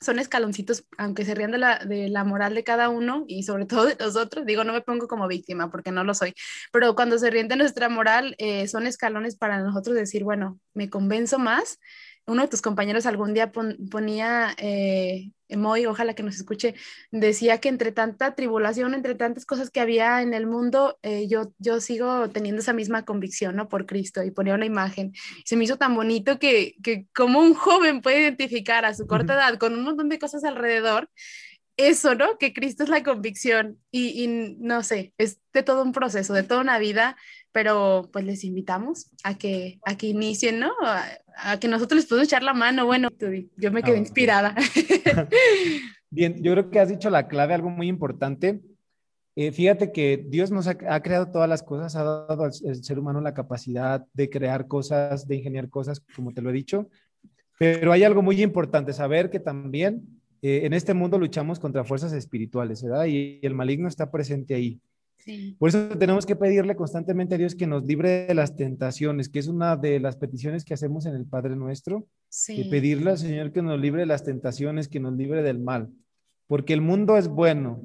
son 0.02 0.20
escaloncitos, 0.20 0.86
aunque 0.98 1.26
se 1.26 1.34
rían 1.36 1.52
de 1.52 1.58
la, 1.58 1.80
de 1.80 2.10
la 2.10 2.24
moral 2.24 2.54
de 2.54 2.64
cada 2.64 2.90
uno 2.90 3.26
y 3.28 3.44
sobre 3.44 3.66
todo 3.66 3.86
de 3.86 3.98
los 4.00 4.16
otros, 4.16 4.46
digo, 4.46 4.64
no 4.64 4.74
me 4.74 4.82
pongo 4.82 5.08
como 5.08 5.28
víctima 5.28 5.72
porque 5.72 5.92
no 5.92 6.04
lo 6.04 6.14
soy, 6.14 6.34
pero 6.72 6.96
cuando 6.96 7.18
se 7.18 7.30
ríen 7.30 7.48
de 7.48 7.56
nuestra 7.56 7.90
moral, 7.90 8.36
eh, 8.38 8.68
son 8.68 8.88
escalones 8.88 9.36
para 9.36 9.60
nosotros 9.60 9.96
decir, 9.96 10.24
bueno, 10.24 10.60
me 10.74 10.90
convenzo 10.90 11.40
más 11.40 11.80
uno 12.28 12.42
de 12.42 12.48
tus 12.48 12.62
compañeros 12.62 13.06
algún 13.06 13.34
día 13.34 13.52
ponía, 13.52 14.56
eh, 14.58 15.32
Moy, 15.50 15.86
ojalá 15.86 16.16
que 16.16 16.24
nos 16.24 16.36
escuche, 16.36 16.74
decía 17.12 17.60
que 17.60 17.70
entre 17.70 17.92
tanta 17.92 18.34
tribulación, 18.34 18.96
entre 18.96 19.14
tantas 19.14 19.46
cosas 19.46 19.70
que 19.70 19.80
había 19.80 20.22
en 20.22 20.34
el 20.34 20.48
mundo, 20.48 20.98
eh, 21.04 21.28
yo, 21.28 21.54
yo 21.60 21.80
sigo 21.82 22.30
teniendo 22.30 22.62
esa 22.62 22.74
misma 22.74 23.06
convicción, 23.06 23.56
¿no? 23.56 23.70
Por 23.70 23.86
Cristo, 23.86 24.24
y 24.24 24.32
ponía 24.32 24.56
una 24.56 24.66
imagen. 24.66 25.14
Se 25.46 25.56
me 25.56 25.66
hizo 25.66 25.78
tan 25.78 25.94
bonito 25.94 26.40
que, 26.40 26.76
que 26.82 27.08
como 27.14 27.40
un 27.40 27.54
joven 27.54 28.02
puede 28.02 28.22
identificar 28.22 28.86
a 28.86 28.96
su 28.96 29.06
corta 29.06 29.36
edad 29.36 29.58
con 29.60 29.74
un 29.74 29.84
montón 29.84 30.10
de 30.10 30.20
cosas 30.20 30.44
alrededor, 30.44 31.10
eso, 31.78 32.16
¿no? 32.16 32.38
Que 32.38 32.54
Cristo 32.54 32.84
es 32.84 32.90
la 32.90 33.04
convicción 33.04 33.80
y, 33.92 34.24
y, 34.24 34.56
no 34.60 34.82
sé, 34.82 35.14
es 35.18 35.40
de 35.54 35.62
todo 35.64 35.84
un 35.84 35.92
proceso, 35.92 36.34
de 36.34 36.44
toda 36.44 36.62
una 36.62 36.80
vida, 36.80 37.18
pero 37.56 38.10
pues 38.12 38.26
les 38.26 38.44
invitamos 38.44 39.10
a 39.24 39.38
que, 39.38 39.80
a 39.86 39.96
que 39.96 40.08
inicien, 40.08 40.60
¿no? 40.60 40.74
A, 41.38 41.58
que 41.58 41.70
nosotros 41.70 42.02
les 42.02 42.06
podamos 42.06 42.28
echar 42.28 42.44
la 42.44 42.54
mano. 42.54 42.86
Bueno, 42.86 43.08
yo 43.56 43.72
me 43.72 43.82
quedé 43.82 43.96
ah, 43.96 44.00
inspirada. 44.00 44.56
Bien, 46.10 46.44
yo 46.44 46.52
creo 46.52 46.70
que 46.70 46.82
has 46.82 46.90
dicho 46.90 47.10
la 47.10 47.30
clave, 47.30 47.54
algo 47.54 47.70
muy 47.70 47.88
importante. 47.88 48.60
Eh, 49.38 49.54
fíjate 49.54 49.94
que 49.94 50.26
Dios 50.28 50.52
nos 50.52 50.68
ha, 50.68 50.76
ha, 50.90 51.02
creado 51.02 51.32
todas 51.32 51.48
las 51.48 51.64
cosas, 51.64 51.96
ha 51.96 52.04
dado 52.04 52.44
al, 52.44 52.54
ser 52.54 53.00
humano 53.00 53.22
la 53.22 53.34
capacidad 53.34 54.06
de 54.12 54.30
crear 54.30 54.68
cosas, 54.68 55.26
de 55.26 55.38
ingeniar 55.38 55.70
cosas, 55.70 56.04
como 56.14 56.34
te 56.34 56.42
lo 56.42 56.50
he 56.50 56.54
dicho, 56.54 56.90
pero 57.58 57.94
hay 57.94 58.04
algo 58.04 58.22
muy 58.22 58.42
importante, 58.42 58.92
saber 58.92 59.30
que 59.30 59.40
también 59.40 60.22
eh, 60.42 60.66
en 60.66 60.74
este 60.74 60.94
mundo 60.94 61.18
luchamos 61.18 61.62
contra 61.62 61.86
fuerzas 61.86 62.12
espirituales, 62.12 62.84
¿verdad? 62.84 63.06
Y, 63.06 63.40
el 63.42 63.54
maligno 63.54 63.88
está 63.88 64.12
presente 64.12 64.56
ahí. 64.56 64.82
Por 65.58 65.70
eso 65.70 65.90
tenemos 65.98 66.26
que 66.26 66.36
pedirle 66.36 66.76
constantemente 66.76 67.36
a 67.36 67.38
Dios 67.38 67.56
que 67.56 67.66
nos 67.66 67.84
libre 67.84 68.28
de 68.28 68.36
las 68.36 68.56
tentaciones, 68.56 69.28
que 69.28 69.40
es 69.40 69.48
una 69.48 69.76
de 69.76 70.00
las 70.00 70.18
peticiones 70.18 70.64
que 70.64 70.76
hacemos 70.76 71.06
en 71.06 71.16
el 71.16 71.26
Padre 71.26 71.56
Nuestro. 71.56 72.08
Sí. 72.30 72.62
Y 72.62 72.70
pedirle 72.70 73.12
al 73.12 73.18
Señor 73.18 73.52
que 73.52 73.62
nos 73.62 73.80
libre 73.80 74.02
de 74.02 74.06
las 74.06 74.24
tentaciones, 74.24 74.88
que 74.88 75.00
nos 75.00 75.14
libre 75.14 75.42
del 75.42 75.60
mal. 75.60 75.90
Porque 76.48 76.74
el 76.74 76.82
mundo 76.82 77.18
es 77.18 77.28
bueno. 77.28 77.82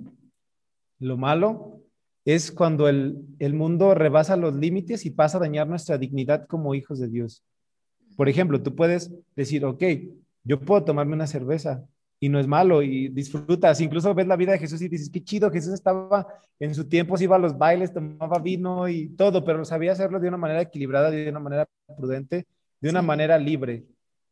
Lo 0.99 1.17
malo 1.17 1.81
es 2.27 2.53
cuando 2.53 2.89
el, 2.89 3.19
el 3.39 3.55
mundo 3.55 3.95
rebasa 3.95 4.37
los 4.37 4.55
límites 4.55 5.07
y 5.07 5.11
pasa 5.11 5.39
a 5.39 5.41
dañar 5.41 5.67
nuestra 5.67 5.97
dignidad 5.97 6.47
como 6.47 6.75
hijos 6.75 6.99
de 6.99 7.09
Dios. 7.09 7.43
Por 8.17 8.29
ejemplo, 8.29 8.63
tú 8.63 8.75
puedes 8.75 9.11
decir, 9.35 9.65
ok, 9.65 9.83
yo 10.45 10.61
puedo 10.61 10.85
tomarme 10.85 11.15
una 11.15 11.27
cerveza, 11.27 11.87
y 12.21 12.29
no 12.29 12.39
es 12.39 12.47
malo 12.47 12.83
y 12.83 13.09
disfrutas. 13.09 13.81
Incluso 13.81 14.15
ves 14.15 14.27
la 14.27 14.37
vida 14.37 14.53
de 14.53 14.59
Jesús 14.59 14.81
y 14.83 14.89
dices, 14.89 15.11
qué 15.11 15.25
chido, 15.25 15.51
Jesús 15.51 15.73
estaba 15.73 16.27
en 16.59 16.75
su 16.75 16.87
tiempo, 16.87 17.17
se 17.17 17.25
iba 17.25 17.37
a 17.37 17.39
los 17.39 17.57
bailes, 17.57 17.95
tomaba 17.95 18.39
vino 18.39 18.87
y 18.89 19.09
todo, 19.17 19.43
pero 19.43 19.65
sabía 19.65 19.93
hacerlo 19.93 20.21
de 20.21 20.29
una 20.29 20.37
manera 20.37 20.61
equilibrada, 20.61 21.11
de 21.11 21.31
una 21.31 21.41
manera 21.41 21.69
prudente, 21.97 22.47
de 22.81 22.91
una 22.91 23.01
manera 23.01 23.39
libre. 23.39 23.87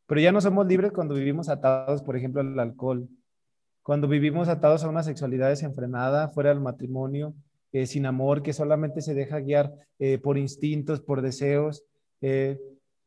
Pero 0.06 0.20
ya 0.20 0.30
no 0.30 0.40
somos 0.40 0.66
libres 0.66 0.92
cuando 0.92 1.14
vivimos 1.14 1.48
atados, 1.48 2.02
por 2.02 2.16
ejemplo, 2.16 2.42
al 2.42 2.58
alcohol, 2.60 3.08
cuando 3.82 4.06
vivimos 4.06 4.48
atados 4.48 4.84
a 4.84 4.88
una 4.88 5.02
sexualidad 5.02 5.48
desenfrenada, 5.48 6.28
fuera 6.28 6.50
del 6.50 6.60
matrimonio, 6.60 7.34
eh, 7.72 7.86
sin 7.86 8.04
amor, 8.04 8.42
que 8.42 8.52
solamente 8.52 9.00
se 9.00 9.14
deja 9.14 9.40
guiar 9.40 9.72
eh, 9.98 10.18
por 10.18 10.36
instintos, 10.36 11.00
por 11.00 11.22
deseos. 11.22 11.84
Eh, 12.20 12.58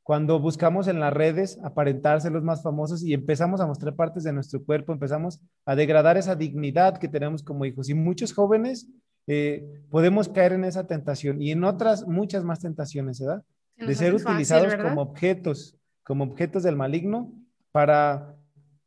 cuando 0.03 0.39
buscamos 0.39 0.87
en 0.87 0.99
las 0.99 1.13
redes 1.13 1.59
aparentarse 1.63 2.29
los 2.29 2.43
más 2.43 2.63
famosos 2.63 3.03
y 3.03 3.13
empezamos 3.13 3.61
a 3.61 3.67
mostrar 3.67 3.95
partes 3.95 4.23
de 4.23 4.33
nuestro 4.33 4.63
cuerpo, 4.63 4.93
empezamos 4.93 5.39
a 5.65 5.75
degradar 5.75 6.17
esa 6.17 6.35
dignidad 6.35 6.97
que 6.97 7.07
tenemos 7.07 7.43
como 7.43 7.65
hijos. 7.65 7.89
Y 7.89 7.93
muchos 7.93 8.33
jóvenes 8.33 8.89
eh, 9.27 9.63
podemos 9.89 10.27
caer 10.27 10.53
en 10.53 10.63
esa 10.63 10.87
tentación 10.87 11.41
y 11.41 11.51
en 11.51 11.63
otras 11.63 12.07
muchas 12.07 12.43
más 12.43 12.59
tentaciones, 12.59 13.19
¿verdad? 13.19 13.43
De 13.77 13.95
ser 13.95 14.13
utilizados 14.13 14.75
como 14.75 15.01
objetos, 15.01 15.77
como 16.03 16.23
objetos 16.23 16.63
del 16.63 16.75
maligno 16.75 17.31
para, 17.71 18.35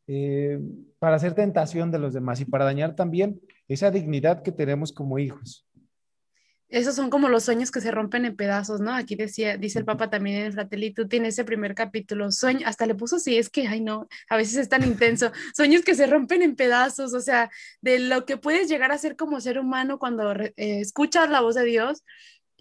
eh, 0.06 0.60
para 0.98 1.16
hacer 1.16 1.34
tentación 1.34 1.90
de 1.90 1.98
los 1.98 2.12
demás 2.12 2.40
y 2.40 2.44
para 2.44 2.64
dañar 2.64 2.94
también 2.94 3.40
esa 3.66 3.90
dignidad 3.90 4.42
que 4.42 4.52
tenemos 4.52 4.92
como 4.92 5.18
hijos 5.18 5.66
esos 6.68 6.96
son 6.96 7.10
como 7.10 7.28
los 7.28 7.44
sueños 7.44 7.70
que 7.70 7.80
se 7.80 7.90
rompen 7.90 8.24
en 8.24 8.36
pedazos, 8.36 8.80
¿no? 8.80 8.94
Aquí 8.94 9.14
decía, 9.16 9.56
dice 9.56 9.78
el 9.78 9.84
Papa 9.84 10.10
también 10.10 10.38
en 10.38 10.46
el 10.46 10.52
Fratelli, 10.52 10.92
tú 10.92 11.06
tienes 11.08 11.34
ese 11.34 11.44
primer 11.44 11.74
capítulo, 11.74 12.30
sueño, 12.32 12.66
hasta 12.66 12.86
le 12.86 12.94
puso 12.94 13.16
así, 13.16 13.36
es 13.38 13.50
que, 13.50 13.68
ay 13.68 13.80
no, 13.80 14.08
a 14.28 14.36
veces 14.36 14.56
es 14.56 14.68
tan 14.68 14.82
intenso, 14.84 15.30
sueños 15.56 15.82
que 15.82 15.94
se 15.94 16.06
rompen 16.06 16.42
en 16.42 16.56
pedazos, 16.56 17.14
o 17.14 17.20
sea, 17.20 17.50
de 17.80 17.98
lo 17.98 18.24
que 18.26 18.36
puedes 18.36 18.68
llegar 18.68 18.92
a 18.92 18.98
ser 18.98 19.16
como 19.16 19.40
ser 19.40 19.58
humano 19.58 19.98
cuando 19.98 20.32
eh, 20.32 20.52
escuchas 20.56 21.30
la 21.30 21.40
voz 21.40 21.54
de 21.54 21.64
Dios 21.64 22.02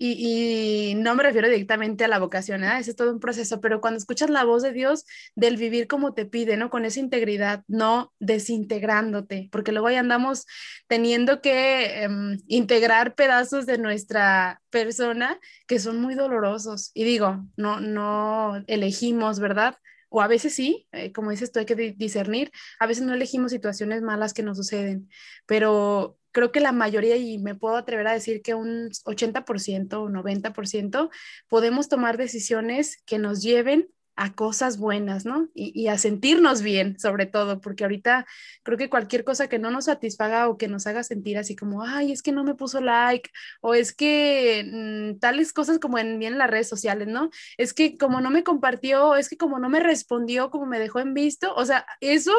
y, 0.05 0.95
no 0.95 1.15
me 1.15 1.23
refiero 1.23 1.47
directamente 1.47 2.03
a 2.03 2.07
la 2.07 2.19
vocación, 2.19 2.63
¿eh? 2.63 2.77
ese 2.79 2.91
es 2.91 2.95
todo 2.95 3.11
un 3.11 3.19
proceso, 3.19 3.61
pero 3.61 3.79
cuando 3.79 3.97
escuchas 3.97 4.29
la 4.29 4.43
voz 4.43 4.61
de 4.61 4.73
Dios, 4.73 5.05
del 5.35 5.55
vivir 5.57 5.87
como 5.87 6.13
te 6.13 6.25
pide, 6.25 6.57
¿no? 6.57 6.69
Con 6.69 6.83
esa 6.83 6.99
integridad, 6.99 7.63
no 7.67 8.13
desintegrándote, 8.19 9.49
porque 9.51 9.71
luego 9.71 9.87
ahí 9.87 9.95
andamos 9.95 10.45
teniendo 10.87 11.41
que 11.41 12.03
em, 12.03 12.37
integrar 12.47 13.15
pedazos 13.15 13.65
de 13.65 13.77
nuestra 13.77 14.61
persona 14.69 15.39
que 15.67 15.79
son 15.79 16.01
muy 16.01 16.15
dolorosos. 16.15 16.91
Y 16.93 17.05
digo, 17.05 17.45
no, 17.55 17.79
no 17.79 18.63
elegimos, 18.67 19.39
¿verdad? 19.39 19.77
o 20.15 20.21
a 20.21 20.27
veces 20.27 20.53
sí, 20.53 20.87
eh, 20.91 21.11
como 21.11 21.31
dices 21.31 21.51
tú, 21.51 21.57
hay 21.57 21.65
que 21.65 21.75
discernir, 21.75 22.51
a 22.79 22.85
veces 22.85 23.03
no 23.03 23.15
elegimos 23.15 23.51
situaciones 23.51 24.03
malas 24.03 24.35
que 24.35 24.43
nos 24.43 24.57
suceden, 24.57 25.09
pero 25.47 26.19
creo 26.33 26.51
que 26.51 26.59
la 26.59 26.73
mayoría, 26.73 27.15
y 27.15 27.37
me 27.37 27.55
puedo 27.55 27.77
atrever 27.77 28.07
a 28.07 28.13
decir 28.13 28.41
que 28.41 28.53
un 28.55 28.89
80% 29.05 29.93
o 29.93 30.09
90%, 30.09 31.09
podemos 31.47 31.87
tomar 31.87 32.17
decisiones 32.17 33.01
que 33.05 33.19
nos 33.19 33.41
lleven 33.41 33.87
a 34.15 34.33
cosas 34.33 34.77
buenas, 34.77 35.25
¿no? 35.25 35.49
Y, 35.55 35.87
a 35.87 35.97
sentirnos 35.97 36.61
bien, 36.61 36.99
sobre 36.99 37.25
todo, 37.25 37.61
porque 37.61 37.83
ahorita 37.83 38.25
creo 38.63 38.77
que 38.77 38.89
cualquier 38.89 39.23
cosa 39.23 39.47
que 39.47 39.59
no 39.59 39.71
nos 39.71 39.85
satisfaga 39.85 40.49
o 40.49 40.57
que 40.57 40.67
nos 40.67 40.85
haga 40.85 41.03
sentir 41.03 41.37
así 41.37 41.55
como, 41.55 41.83
ay, 41.83 42.11
es 42.11 42.21
que 42.21 42.31
no 42.31 42.43
me 42.43 42.55
puso 42.55 42.79
like, 42.81 43.31
o 43.61 43.73
es 43.73 43.93
que 43.93 45.13
mm, 45.15 45.19
tales 45.19 45.51
cosas 45.53 45.79
como 45.79 45.97
en 45.97 46.19
bien 46.19 46.37
las 46.37 46.49
redes 46.49 46.69
sociales, 46.69 47.07
¿no? 47.07 47.29
Es 47.57 47.73
que 47.73 47.97
como 47.97 48.21
no 48.21 48.29
me 48.29 48.43
compartió, 48.43 49.15
es 49.15 49.29
que 49.29 49.37
como 49.37 49.59
no 49.59 49.69
me 49.69 49.79
respondió, 49.79 50.51
como 50.51 50.65
me 50.67 50.79
dejó 50.79 50.99
en 50.99 51.13
visto, 51.13 51.53
o 51.55 51.65
sea, 51.65 51.85
eso 51.99 52.33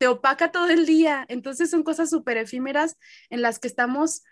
te 0.00 0.08
opaca 0.08 0.50
todo 0.50 0.70
el 0.70 0.86
día. 0.86 1.26
Entonces 1.28 1.68
son 1.68 1.82
cosas 1.82 2.08
súper 2.08 2.38
efímeras 2.38 2.96
en 3.28 3.42
las 3.42 3.58
que 3.58 3.68
estamos 3.68 4.22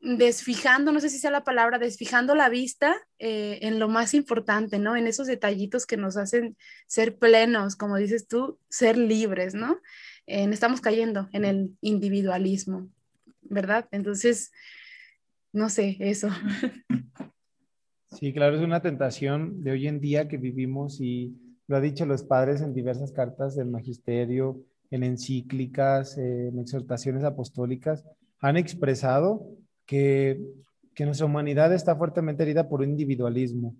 desfijando, 0.00 0.92
no 0.92 1.00
sé 1.00 1.10
si 1.10 1.18
sea 1.18 1.30
la 1.30 1.44
palabra, 1.44 1.78
desfijando 1.78 2.34
la 2.34 2.48
vista 2.48 2.96
eh, 3.18 3.58
en 3.60 3.78
lo 3.78 3.90
más 3.90 4.14
importante, 4.14 4.78
¿no? 4.78 4.96
En 4.96 5.06
esos 5.06 5.26
detallitos 5.26 5.84
que 5.84 5.98
nos 5.98 6.16
hacen 6.16 6.56
ser 6.86 7.18
plenos, 7.18 7.76
como 7.76 7.98
dices 7.98 8.28
tú, 8.28 8.58
ser 8.70 8.96
libres, 8.96 9.54
¿no? 9.54 9.80
estamos 10.26 10.80
cayendo 10.80 11.28
en 11.32 11.44
el 11.44 11.76
individualismo, 11.80 12.88
¿verdad? 13.42 13.88
Entonces, 13.90 14.52
no 15.52 15.68
sé, 15.68 15.96
eso. 15.98 16.28
Sí, 18.12 18.32
claro, 18.32 18.56
es 18.56 18.62
una 18.62 18.80
tentación 18.80 19.64
de 19.64 19.72
hoy 19.72 19.88
en 19.88 20.00
día 20.00 20.28
que 20.28 20.36
vivimos 20.36 21.00
y 21.00 21.34
lo 21.66 21.76
ha 21.76 21.80
dicho 21.80 22.06
los 22.06 22.22
padres 22.22 22.60
en 22.60 22.74
diversas 22.74 23.10
cartas 23.10 23.56
del 23.56 23.66
magisterio, 23.66 24.64
en 24.90 25.04
encíclicas, 25.04 26.18
en 26.18 26.58
exhortaciones 26.58 27.24
apostólicas, 27.24 28.04
han 28.40 28.56
expresado 28.56 29.46
que, 29.86 30.40
que 30.94 31.04
nuestra 31.04 31.26
humanidad 31.26 31.72
está 31.72 31.96
fuertemente 31.96 32.42
herida 32.42 32.68
por 32.68 32.80
un 32.80 32.90
individualismo. 32.90 33.76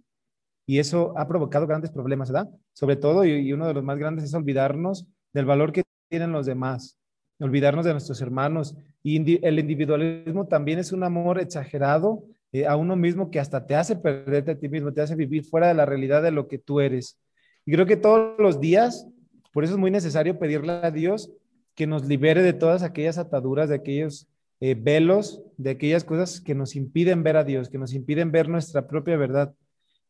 Y 0.67 0.79
eso 0.79 1.13
ha 1.17 1.27
provocado 1.27 1.67
grandes 1.67 1.91
problemas, 1.91 2.31
¿verdad? 2.31 2.49
Sobre 2.73 2.97
todo, 2.97 3.25
y, 3.25 3.53
uno 3.53 3.67
de 3.67 3.75
los 3.75 3.83
más 3.83 3.99
grandes 3.99 4.25
es 4.25 4.35
olvidarnos 4.35 5.07
del 5.33 5.45
valor 5.45 5.73
que 5.73 5.83
tienen 6.09 6.33
los 6.33 6.47
demás, 6.47 6.97
olvidarnos 7.41 7.85
de 7.85 7.93
nuestros 7.93 8.21
hermanos. 8.21 8.77
Y 9.03 9.45
el 9.45 9.59
individualismo 9.59 10.47
también 10.47 10.79
es 10.79 10.93
un 10.93 11.03
amor 11.03 11.41
exagerado 11.41 12.23
eh, 12.53 12.67
a 12.67 12.77
uno 12.77 12.95
mismo 12.97 13.31
que 13.31 13.41
hasta 13.41 13.67
te 13.67 13.75
hace 13.75 13.97
perderte 13.97 14.53
a 14.53 14.59
ti 14.59 14.69
mismo, 14.69 14.93
te 14.93 15.01
hace 15.01 15.17
vivir 15.17 15.45
fuera 15.45 15.69
de 15.69 15.75
la 15.75 15.87
realidad 15.87 16.23
de 16.23 16.31
lo 16.31 16.47
que 16.47 16.59
tú 16.59 16.81
eres. 16.81 17.19
Y 17.67 17.73
creo 17.73 17.87
que 17.87 17.97
todos 17.97 18.39
los 18.39 18.61
días, 18.61 19.09
por 19.53 19.65
eso 19.65 19.75
es 19.75 19.79
muy 19.79 19.91
necesario 19.91 20.39
pedirle 20.39 20.73
a 20.73 20.91
Dios 20.91 21.31
que 21.75 21.87
nos 21.87 22.07
libere 22.07 22.43
de 22.43 22.53
todas 22.53 22.83
aquellas 22.83 23.19
ataduras, 23.19 23.69
de 23.69 23.77
aquellos 23.77 24.29
eh, 24.63 24.77
velos 24.79 25.43
de 25.57 25.71
aquellas 25.71 26.05
cosas 26.05 26.43
que 26.43 26.55
nos 26.55 26.77
impiden 26.77 27.23
ver 27.23 27.39
a 27.39 27.45
Dios, 27.45 27.71
que 27.71 27.79
nos 27.79 27.95
impiden 27.95 28.31
ver 28.31 28.49
nuestra 28.49 28.87
propia 28.87 29.17
verdad. 29.17 29.55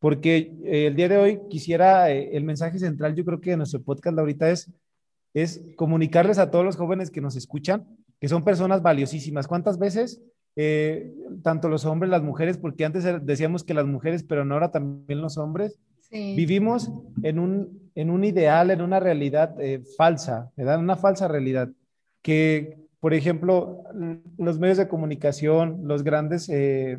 Porque 0.00 0.53
eh, 0.64 0.87
el 0.87 0.96
día 0.96 1.09
de 1.09 1.18
hoy 1.18 1.40
quisiera, 1.48 2.11
eh, 2.11 2.37
el 2.37 2.42
mensaje 2.42 2.81
central 2.81 3.14
yo 3.14 3.24
creo 3.24 3.40
que 3.40 3.50
de 3.50 3.59
nuestro 3.59 3.81
podcast 3.81 4.18
ahorita 4.18 4.50
es, 4.50 4.68
es 5.35 5.62
comunicarles 5.76 6.38
a 6.38 6.50
todos 6.50 6.64
los 6.64 6.74
jóvenes 6.74 7.12
que 7.12 7.20
nos 7.20 7.37
escuchan 7.37 7.87
que 8.18 8.29
son 8.29 8.44
personas 8.44 8.83
valiosísimas. 8.83 9.46
¿Cuántas 9.46 9.79
veces, 9.79 10.20
tanto 11.42 11.70
los 11.70 11.87
hombres, 11.87 12.11
las 12.11 12.22
mujeres, 12.22 12.59
porque 12.59 12.85
antes 12.85 13.03
decíamos 13.24 13.64
que 13.64 13.72
las 13.72 13.87
mujeres, 13.87 14.24
pero 14.24 14.44
no 14.44 14.53
ahora 14.53 14.70
también 14.70 15.22
los 15.22 15.38
hombres, 15.38 15.79
vivimos 16.11 16.92
en 17.22 17.38
un, 17.38 17.80
en 17.94 18.11
un 18.11 18.24
ideal, 18.24 18.70
en 18.70 18.83
una 18.83 19.00
realidad 19.00 19.55
falsa, 19.96 20.50
¿verdad? 20.57 20.79
Una 20.79 20.96
falsa 20.96 21.29
realidad, 21.29 21.70
que 22.22 22.81
por 23.00 23.14
ejemplo, 23.14 23.85
los 24.37 24.59
medios 24.59 24.76
de 24.76 24.88
comunicación, 24.88 25.81
los 25.85 26.05
grandes, 26.05 26.48
eh, 26.50 26.98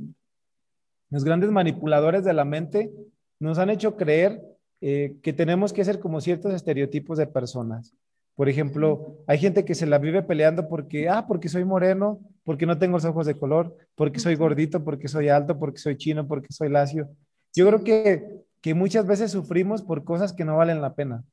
los 1.12 1.24
grandes 1.24 1.52
manipuladores 1.52 2.24
de 2.24 2.34
la 2.34 2.44
mente 2.44 2.92
nos 3.40 3.60
han 3.60 3.70
hecho 3.70 3.96
creer 3.96 4.42
eh, 4.82 5.16
que 5.22 5.32
tenemos 5.32 5.74
que 5.74 5.86
ser 5.86 6.00
como 6.00 6.20
ciertos 6.20 6.54
estereotipos 6.56 7.20
de 7.20 7.28
personas. 7.28 7.94
Por 8.36 8.50
ejemplo, 8.50 9.18
hay 9.28 9.38
gente 9.38 9.64
que 9.64 9.76
se 9.76 9.86
la 9.86 10.00
vive 10.00 10.24
peleando 10.24 10.68
porque, 10.68 11.08
ah, 11.08 11.28
porque 11.28 11.50
soy 11.50 11.66
moreno, 11.66 12.20
porque 12.44 12.66
no 12.66 12.80
tengo 12.80 12.98
los 12.98 13.06
ojos 13.06 13.28
de 13.28 13.38
color, 13.38 13.78
porque 13.94 14.20
soy 14.20 14.36
gordito, 14.36 14.84
porque 14.84 15.08
soy 15.08 15.30
alto, 15.30 15.60
porque 15.60 15.78
soy 15.78 15.98
chino, 15.98 16.28
porque 16.28 16.52
soy 16.52 16.70
lacio. 16.70 17.10
Yo 17.54 17.68
creo 17.68 17.84
que, 17.84 18.41
que 18.62 18.74
muchas 18.74 19.06
veces 19.06 19.32
sufrimos 19.32 19.82
por 19.82 20.04
cosas 20.04 20.34
que 20.34 20.46
no 20.46 20.58
valen 20.58 20.82
la 20.82 20.94
pena. 20.94 21.24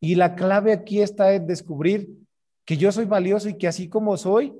Y 0.00 0.14
la 0.14 0.34
clave 0.34 0.72
aquí 0.72 1.02
está 1.02 1.34
en 1.34 1.46
descubrir 1.46 2.08
que 2.64 2.76
yo 2.76 2.92
soy 2.92 3.04
valioso 3.04 3.48
y 3.48 3.58
que 3.58 3.68
así 3.68 3.88
como 3.88 4.16
soy, 4.16 4.54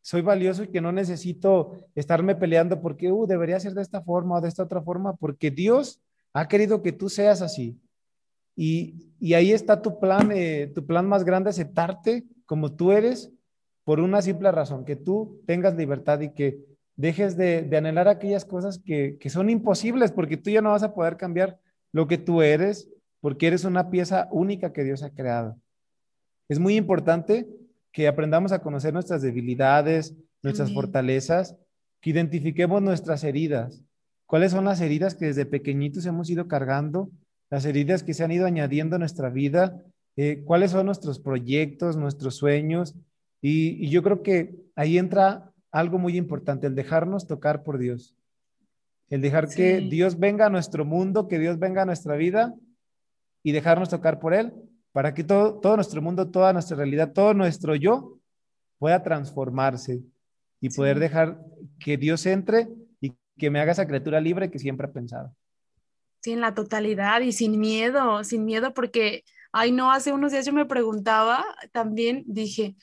soy 0.00 0.22
valioso 0.22 0.62
y 0.62 0.68
que 0.68 0.80
no 0.80 0.92
necesito 0.92 1.72
estarme 1.94 2.36
peleando 2.36 2.80
porque 2.80 3.10
uh, 3.10 3.26
debería 3.26 3.58
ser 3.58 3.74
de 3.74 3.82
esta 3.82 4.00
forma 4.02 4.36
o 4.36 4.40
de 4.40 4.48
esta 4.48 4.62
otra 4.62 4.80
forma, 4.80 5.16
porque 5.16 5.50
Dios 5.50 6.00
ha 6.32 6.46
querido 6.46 6.82
que 6.82 6.92
tú 6.92 7.08
seas 7.08 7.42
así. 7.42 7.76
Y, 8.54 9.10
y 9.18 9.34
ahí 9.34 9.52
está 9.52 9.82
tu 9.82 9.98
plan, 9.98 10.30
eh, 10.32 10.70
tu 10.74 10.86
plan 10.86 11.08
más 11.08 11.24
grande, 11.24 11.50
aceptarte 11.50 12.24
como 12.46 12.72
tú 12.72 12.92
eres 12.92 13.32
por 13.84 14.00
una 14.00 14.22
simple 14.22 14.50
razón, 14.52 14.84
que 14.84 14.96
tú 14.96 15.42
tengas 15.46 15.74
libertad 15.76 16.20
y 16.20 16.32
que 16.32 16.64
dejes 16.96 17.36
de, 17.36 17.62
de 17.62 17.76
anhelar 17.76 18.08
aquellas 18.08 18.44
cosas 18.44 18.78
que, 18.78 19.16
que 19.18 19.30
son 19.30 19.50
imposibles, 19.50 20.12
porque 20.12 20.36
tú 20.36 20.50
ya 20.50 20.62
no 20.62 20.70
vas 20.70 20.82
a 20.82 20.94
poder 20.94 21.16
cambiar 21.16 21.58
lo 21.92 22.06
que 22.08 22.18
tú 22.18 22.42
eres, 22.42 22.88
porque 23.20 23.46
eres 23.46 23.64
una 23.64 23.90
pieza 23.90 24.28
única 24.30 24.72
que 24.72 24.84
Dios 24.84 25.02
ha 25.02 25.10
creado. 25.10 25.58
Es 26.48 26.58
muy 26.58 26.76
importante 26.76 27.48
que 27.92 28.08
aprendamos 28.08 28.52
a 28.52 28.60
conocer 28.60 28.92
nuestras 28.92 29.22
debilidades, 29.22 30.14
nuestras 30.42 30.72
fortalezas, 30.72 31.56
que 32.00 32.10
identifiquemos 32.10 32.82
nuestras 32.82 33.24
heridas. 33.24 33.82
¿Cuáles 34.26 34.52
son 34.52 34.64
las 34.64 34.80
heridas 34.80 35.14
que 35.14 35.26
desde 35.26 35.46
pequeñitos 35.46 36.04
hemos 36.06 36.28
ido 36.30 36.46
cargando? 36.48 37.10
Las 37.50 37.64
heridas 37.64 38.02
que 38.02 38.14
se 38.14 38.24
han 38.24 38.32
ido 38.32 38.46
añadiendo 38.46 38.96
a 38.96 38.98
nuestra 38.98 39.30
vida. 39.30 39.80
Eh, 40.16 40.42
¿Cuáles 40.44 40.72
son 40.72 40.86
nuestros 40.86 41.18
proyectos, 41.20 41.96
nuestros 41.96 42.36
sueños? 42.36 42.94
Y, 43.40 43.88
yo 43.88 44.02
creo 44.02 44.22
que 44.22 44.56
ahí 44.74 44.98
entra 44.98 45.52
algo 45.76 45.98
muy 45.98 46.16
importante, 46.16 46.66
el 46.66 46.74
dejarnos 46.74 47.26
tocar 47.26 47.62
por 47.62 47.76
Dios. 47.76 48.14
El 49.10 49.20
dejar 49.20 49.48
que 49.48 49.80
Dios 49.80 50.18
venga 50.18 50.46
a 50.46 50.50
nuestro 50.50 50.84
mundo, 50.84 51.28
que 51.28 51.38
Dios 51.38 51.58
venga 51.58 51.82
a 51.82 51.84
nuestra 51.84 52.16
vida 52.16 52.54
y 53.42 53.52
dejarnos 53.52 53.90
tocar 53.90 54.18
por 54.18 54.32
Él 54.32 54.54
para 54.92 55.12
que 55.12 55.22
todo, 55.22 55.60
todo 55.60 55.76
nuestro 55.76 56.00
mundo, 56.00 56.30
toda 56.30 56.54
nuestra 56.54 56.78
realidad, 56.78 57.12
todo 57.12 57.34
nuestro 57.34 57.74
yo 57.74 58.18
pueda 58.78 59.02
transformarse 59.02 60.00
y 60.60 60.70
poder 60.70 60.98
dejar 60.98 61.38
que 61.78 61.98
Dios 61.98 62.24
entre 62.24 62.68
y 63.00 63.12
que 63.36 63.50
me 63.50 63.60
haga 63.60 63.72
esa 63.72 63.86
criatura 63.86 64.18
libre 64.18 64.50
que 64.50 64.58
siempre 64.58 64.86
he 64.86 64.90
pensado. 64.90 65.36
Sí, 66.22 66.32
en 66.32 66.40
la 66.40 66.54
totalidad 66.54 67.20
y 67.20 67.32
sin 67.32 67.60
miedo, 67.60 68.24
sin 68.24 68.46
miedo 68.46 68.72
porque, 68.72 69.24
ay 69.52 69.72
no, 69.72 69.92
hace 69.92 70.14
unos 70.14 70.32
días 70.32 70.46
yo 70.46 70.54
me 70.54 70.64
preguntaba, 70.64 71.44
también 71.70 72.24
dije, 72.26 72.74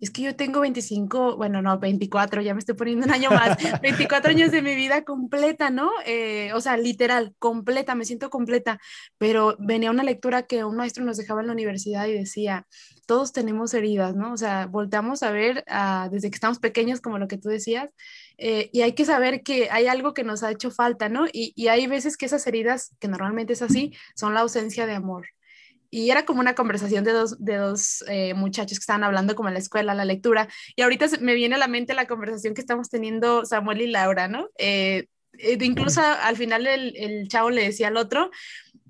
es 0.00 0.10
que 0.10 0.22
yo 0.22 0.34
tengo 0.34 0.60
25, 0.60 1.36
bueno, 1.36 1.60
no, 1.60 1.78
24, 1.78 2.40
ya 2.40 2.54
me 2.54 2.60
estoy 2.60 2.74
poniendo 2.74 3.04
un 3.04 3.12
año 3.12 3.30
más, 3.30 3.56
24 3.82 4.30
años 4.30 4.50
de 4.50 4.62
mi 4.62 4.74
vida 4.74 5.04
completa, 5.04 5.68
¿no? 5.70 5.90
Eh, 6.06 6.52
o 6.54 6.60
sea, 6.60 6.78
literal, 6.78 7.34
completa, 7.38 7.94
me 7.94 8.06
siento 8.06 8.30
completa, 8.30 8.80
pero 9.18 9.56
venía 9.58 9.90
una 9.90 10.02
lectura 10.02 10.44
que 10.44 10.64
un 10.64 10.76
maestro 10.76 11.04
nos 11.04 11.18
dejaba 11.18 11.42
en 11.42 11.48
la 11.48 11.52
universidad 11.52 12.06
y 12.06 12.14
decía, 12.14 12.66
todos 13.06 13.32
tenemos 13.32 13.74
heridas, 13.74 14.16
¿no? 14.16 14.32
O 14.32 14.36
sea, 14.36 14.66
volteamos 14.66 15.22
a 15.22 15.30
ver 15.30 15.64
desde 16.10 16.30
que 16.30 16.36
estamos 16.36 16.60
pequeños, 16.60 17.00
como 17.00 17.18
lo 17.18 17.28
que 17.28 17.38
tú 17.38 17.48
decías, 17.48 17.90
eh, 18.38 18.70
y 18.72 18.82
hay 18.82 18.92
que 18.94 19.04
saber 19.04 19.42
que 19.42 19.68
hay 19.70 19.86
algo 19.86 20.14
que 20.14 20.24
nos 20.24 20.42
ha 20.42 20.50
hecho 20.50 20.70
falta, 20.70 21.08
¿no? 21.08 21.26
Y, 21.26 21.52
y 21.56 21.68
hay 21.68 21.86
veces 21.86 22.16
que 22.16 22.26
esas 22.26 22.46
heridas, 22.46 22.94
que 23.00 23.08
normalmente 23.08 23.52
es 23.52 23.62
así, 23.62 23.92
son 24.14 24.32
la 24.32 24.40
ausencia 24.40 24.86
de 24.86 24.94
amor 24.94 25.26
y 25.90 26.10
era 26.10 26.24
como 26.24 26.40
una 26.40 26.54
conversación 26.54 27.04
de 27.04 27.12
dos, 27.12 27.36
de 27.44 27.56
dos 27.56 28.04
eh, 28.08 28.34
muchachos 28.34 28.78
que 28.78 28.82
estaban 28.82 29.04
hablando 29.04 29.34
como 29.34 29.48
en 29.48 29.54
la 29.54 29.60
escuela, 29.60 29.92
la 29.92 30.04
lectura, 30.04 30.48
y 30.76 30.82
ahorita 30.82 31.06
me 31.20 31.34
viene 31.34 31.56
a 31.56 31.58
la 31.58 31.68
mente 31.68 31.94
la 31.94 32.06
conversación 32.06 32.54
que 32.54 32.60
estamos 32.60 32.88
teniendo 32.88 33.44
Samuel 33.44 33.82
y 33.82 33.86
Laura, 33.88 34.28
¿no? 34.28 34.48
Eh, 34.58 35.06
eh, 35.38 35.58
incluso 35.60 36.00
al 36.00 36.36
final 36.36 36.66
el, 36.66 36.94
el 36.96 37.28
chavo 37.28 37.50
le 37.50 37.64
decía 37.64 37.88
al 37.88 37.96
otro, 37.96 38.30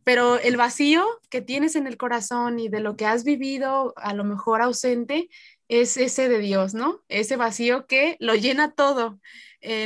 pero 0.04 0.38
el 0.38 0.56
vacío 0.56 1.06
que 1.30 1.40
tienes 1.40 1.76
en 1.76 1.86
el 1.86 1.96
corazón 1.96 2.58
y 2.58 2.68
de 2.68 2.80
lo 2.80 2.96
que 2.96 3.06
has 3.06 3.24
vivido, 3.24 3.94
a 3.96 4.14
lo 4.14 4.24
mejor 4.24 4.60
ausente, 4.62 5.28
es 5.68 5.96
ese 5.96 6.28
de 6.28 6.38
Dios, 6.38 6.74
¿no? 6.74 7.02
Ese 7.08 7.36
vacío 7.36 7.86
que 7.86 8.16
lo 8.18 8.34
llena 8.34 8.72
todo. 8.72 9.20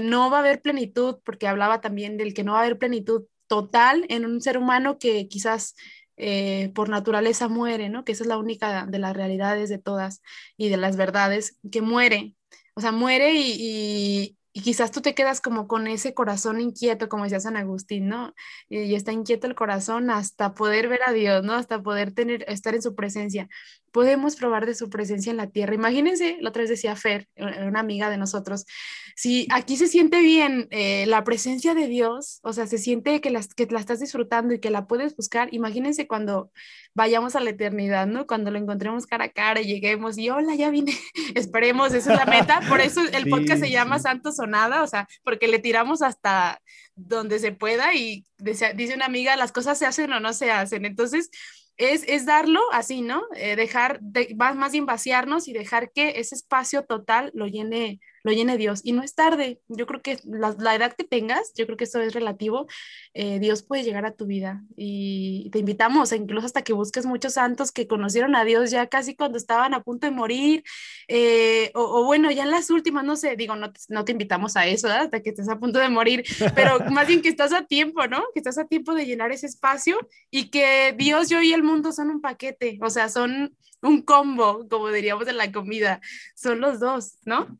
no 0.03 0.31
va 0.31 0.39
a 0.39 0.41
haber 0.41 0.63
plenitud, 0.63 1.17
porque 1.25 1.47
hablaba 1.47 1.81
también 1.81 2.17
del 2.17 2.33
que 2.33 2.45
no 2.45 2.53
va 2.53 2.61
a 2.61 2.63
haber 2.63 2.79
plenitud 2.79 3.25
total 3.49 4.07
en 4.09 4.25
un 4.25 4.41
ser 4.41 4.57
humano 4.57 4.99
que 4.99 5.29
quizás 5.29 5.75
eh, 6.17 6.71
por 6.75 6.89
naturaleza 6.89 7.49
muere, 7.49 7.89
¿no? 7.89 8.05
Que 8.05 8.13
esa 8.13 8.25
es 8.25 8.29
la 8.29 8.39
única 8.39 8.87
de 8.87 8.99
las 8.99 9.15
realidades 9.17 9.69
de 9.69 9.79
todas 9.79 10.23
y 10.57 10.69
de 10.69 10.77
las 10.77 10.97
verdades, 10.97 11.59
que 11.71 11.83
muere. 11.83 12.37
O 12.75 12.81
sea, 12.81 12.93
muere 12.93 13.33
y, 13.35 14.37
y 14.57 14.63
quizás 14.63 14.93
tú 14.93 15.01
te 15.01 15.15
quedas 15.17 15.41
como 15.41 15.67
con 15.67 15.89
ese 15.89 16.15
corazón 16.15 16.61
inquieto, 16.61 17.09
como 17.09 17.25
decía 17.25 17.41
San 17.41 17.57
Agustín, 17.57 18.09
¿no? 18.09 18.35
Y, 18.69 18.95
está 18.95 19.13
inquieto 19.13 19.49
el 19.49 19.57
corazón 19.57 20.11
hasta 20.11 20.55
poder 20.55 20.87
ver 20.89 21.01
a 21.05 21.13
Dios, 21.13 21.43
¿no? 21.43 21.55
Hasta 21.55 21.83
poder 21.83 22.15
tener, 22.15 22.45
estar 22.49 22.73
en 22.73 22.83
su 22.83 22.95
presencia. 22.95 23.49
Podemos 23.95 24.35
probar 24.35 24.67
de 24.67 24.75
su 24.75 24.91
presencia 24.91 25.31
en 25.31 25.37
la 25.37 25.47
tierra. 25.47 25.73
Imagínense, 25.73 26.37
la 26.41 26.49
otra 26.49 26.63
vez 26.63 26.69
decía 26.71 26.97
Fer, 26.97 27.29
eh, 27.37 27.65
una 27.65 27.79
amiga 27.79 28.11
de 28.11 28.17
nosotros, 28.17 28.67
si 29.15 29.47
aquí 29.53 29.77
se 29.77 29.87
siente 29.87 30.19
bien 30.19 30.67
eh, 30.73 31.07
la 31.07 31.23
presencia 31.23 31.75
de 31.75 31.87
Dios, 31.87 32.41
o 32.43 32.53
sea, 32.53 32.67
se 32.67 32.79
siente 32.79 33.21
que, 33.21 33.31
las, 33.31 33.55
que 33.55 33.67
la 33.67 33.79
estás 33.79 34.01
disfrutando 34.01 34.53
y 34.53 34.59
que 34.59 34.71
la 34.71 34.89
puedes 34.89 35.15
buscar, 35.15 35.49
imagínense 35.55 36.09
cuando 36.09 36.51
vayamos 36.93 37.37
a 37.37 37.41
la 37.41 37.51
eternidad, 37.51 38.09
¿no? 38.09 38.27
Cuando 38.27 38.51
lo 38.51 38.59
encontremos 38.59 39.07
cara 39.07 39.27
a 39.27 39.29
cara 39.29 39.61
y 39.61 39.67
lleguemos 39.67 40.19
y 40.19 40.29
hola, 40.29 40.57
ya 40.57 40.71
vine, 40.71 40.93
esperemos, 41.37 41.95
esa 41.95 42.15
es 42.15 42.19
la 42.19 42.27
meta, 42.27 42.63
por 42.69 42.81
eso 42.81 43.01
el 43.13 43.31
podcast 43.31 43.61
se 43.61 43.71
llama 43.71 44.01
Santos 44.01 44.41
o 44.41 44.47
Nada, 44.49 44.83
o 44.83 44.89
sea, 44.89 45.07
porque 45.23 45.47
le 45.47 45.61
tiramos 45.61 46.03
hasta 46.03 46.61
donde 46.97 47.39
se 47.39 47.53
pueda 47.53 47.95
y 47.95 48.25
dice, 48.39 48.75
una 48.95 49.07
amiga, 49.07 49.37
las 49.37 49.53
cosas 49.53 49.79
se 49.79 49.87
hacen 49.87 50.13
o 50.13 50.19
no 50.19 50.33
se 50.33 50.51
hacen, 50.51 50.85
entonces 50.85 51.31
es, 51.77 52.05
es 52.09 52.27
darlo 52.27 52.61
así, 52.73 53.03
¿no? 53.03 53.23
Eh, 53.37 53.57
dejar, 53.57 54.01
de, 54.01 54.35
más 54.37 54.73
bien 54.73 54.87
vaciarnos 54.87 55.49
y 55.49 55.53
dejar 55.53 55.91
que 55.93 56.21
ese 56.21 56.35
espacio 56.35 56.85
total 56.85 57.31
lo 57.35 57.47
llene 57.47 58.01
lo 58.25 58.33
llene 58.33 58.57
Dios. 58.57 58.81
Y 58.83 58.93
no 58.93 59.03
es 59.03 59.15
tarde, 59.15 59.61
yo 59.69 59.87
creo 59.87 60.03
que 60.03 60.19
la, 60.25 60.75
edad 60.75 60.95
que 60.95 61.05
tengas, 61.05 61.53
yo 61.55 61.67
creo 61.67 61.77
que 61.77 61.85
eso 61.85 62.01
es 62.01 62.15
relativo, 62.15 62.67
eh, 63.13 63.39
Dios 63.39 63.63
puede 63.63 63.85
llegar 63.85 64.07
a 64.07 64.15
tu 64.15 64.27
vida. 64.27 64.65
Y 64.77 65.51
te 65.53 65.59
invitamos, 65.59 66.11
incluso 66.13 66.47
hasta 66.47 66.63
que 66.63 66.73
busques 66.73 67.05
muchos 67.07 67.35
santos 67.35 67.71
que 67.71 67.87
conocieron 67.87 68.35
a 68.35 68.45
Dios 68.45 68.71
ya 68.71 68.87
casi 68.87 69.15
cuando 69.15 69.37
estaban 69.37 69.75
a 69.75 69.83
punto 69.83 70.07
de 70.07 70.11
morir, 70.11 70.65
eh, 71.07 71.71
o, 71.75 72.05
bueno, 72.05 72.31
ya 72.31 72.45
en 72.45 72.51
las 72.51 72.71
últimas, 72.71 73.05
no 73.05 73.15
sé, 73.15 73.37
digo, 73.37 73.57
no, 73.57 73.73
no 73.91 74.05
te 74.05 74.13
invitamos 74.13 74.57
a 74.57 74.67
eso, 74.67 74.89
hasta 74.89 75.21
que 75.21 75.31
estés 75.31 75.49
a 75.51 75.59
punto 75.59 75.79
de 75.79 75.91
morir, 75.91 76.25
pero 76.55 76.79
más 76.91 77.07
bien 77.07 77.21
que 77.21 77.29
estás 77.29 77.53
a 77.53 77.67
tiempo, 77.67 78.07
¿no? 78.07 78.25
Que 78.33 78.41
estás 78.41 78.57
a 78.57 78.65
tiempo 78.65 78.95
de 78.95 79.05
llenar 79.05 79.33
ese 79.33 79.47
espacio 79.47 79.99
y 80.31 80.49
que 80.49 80.95
Dios, 80.97 81.29
yo 81.29 81.43
y 81.43 81.53
el 81.53 81.63
mundo 81.63 81.93
son 81.93 82.09
un 82.09 82.23
paquete, 82.23 82.79
o 82.81 82.89
sea, 82.89 83.11
son 83.11 83.55
un 83.83 84.01
combo, 84.01 84.67
como 84.69 84.89
diríamos 84.89 85.29
en 85.29 85.37
la 85.37 85.53
comida, 85.53 86.01
son 86.35 86.61
los 86.61 86.81
dos, 86.81 87.19
¿no? 87.27 87.59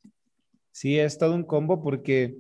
Sí, 0.75 0.99
es 0.99 1.19
todo 1.19 1.37
un 1.37 1.45
combo 1.45 1.81
porque 1.81 2.37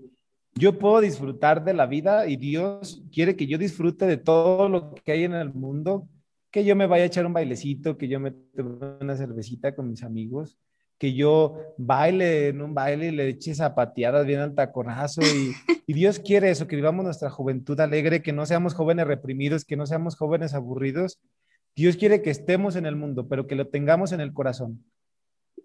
yo 0.57 0.77
puedo 0.77 1.01
disfrutar 1.01 1.62
de 1.64 1.73
la 1.73 1.87
vida 1.87 2.27
y 2.27 2.37
Dios 2.37 3.01
quiere 3.12 3.37
que 3.37 3.47
yo 3.47 3.59
disfrute 3.59 4.07
de 4.07 4.16
todo 4.16 4.68
lo 4.68 4.92
que 4.92 5.12
hay 5.12 5.23
en 5.23 5.35
el 5.35 5.55
mundo, 5.55 6.09
que 6.51 6.64
yo 6.64 6.75
me 6.75 6.88
vaya 6.88 7.05
a 7.05 7.07
echar 7.07 7.27
un 7.27 7.33
bailecito, 7.33 7.97
que 7.97 8.09
yo 8.09 8.18
me 8.18 8.33
tome 8.33 8.97
una 9.01 9.16
cervecita 9.16 9.77
con 9.77 9.88
mis 9.88 10.03
amigos, 10.03 10.59
que 10.99 11.14
yo 11.14 11.61
baile 11.79 12.49
en 12.49 12.61
un 12.61 12.75
baile 12.75 13.07
y 13.07 13.11
le 13.12 13.29
eche 13.29 13.55
zapateadas 13.55 14.27
bien 14.27 14.40
al 14.40 14.57
taconazo 14.57 15.23
y, 15.23 15.53
y 15.87 15.92
Dios 15.92 16.18
quiere 16.18 16.51
eso, 16.51 16.66
que 16.66 16.75
vivamos 16.75 17.05
nuestra 17.05 17.31
juventud 17.31 17.79
alegre, 17.79 18.20
que 18.20 18.33
no 18.33 18.47
seamos 18.47 18.75
jóvenes 18.75 19.07
reprimidos, 19.07 19.64
que 19.64 19.77
no 19.77 19.87
seamos 19.87 20.16
jóvenes 20.16 20.55
aburridos. 20.55 21.20
Dios 21.77 21.97
quiere 21.97 22.20
que 22.20 22.31
estemos 22.31 22.75
en 22.75 22.87
el 22.87 22.97
mundo, 22.97 23.29
pero 23.29 23.47
que 23.47 23.55
lo 23.55 23.68
tengamos 23.68 24.11
en 24.11 24.20
el 24.20 24.33
corazón. 24.33 24.85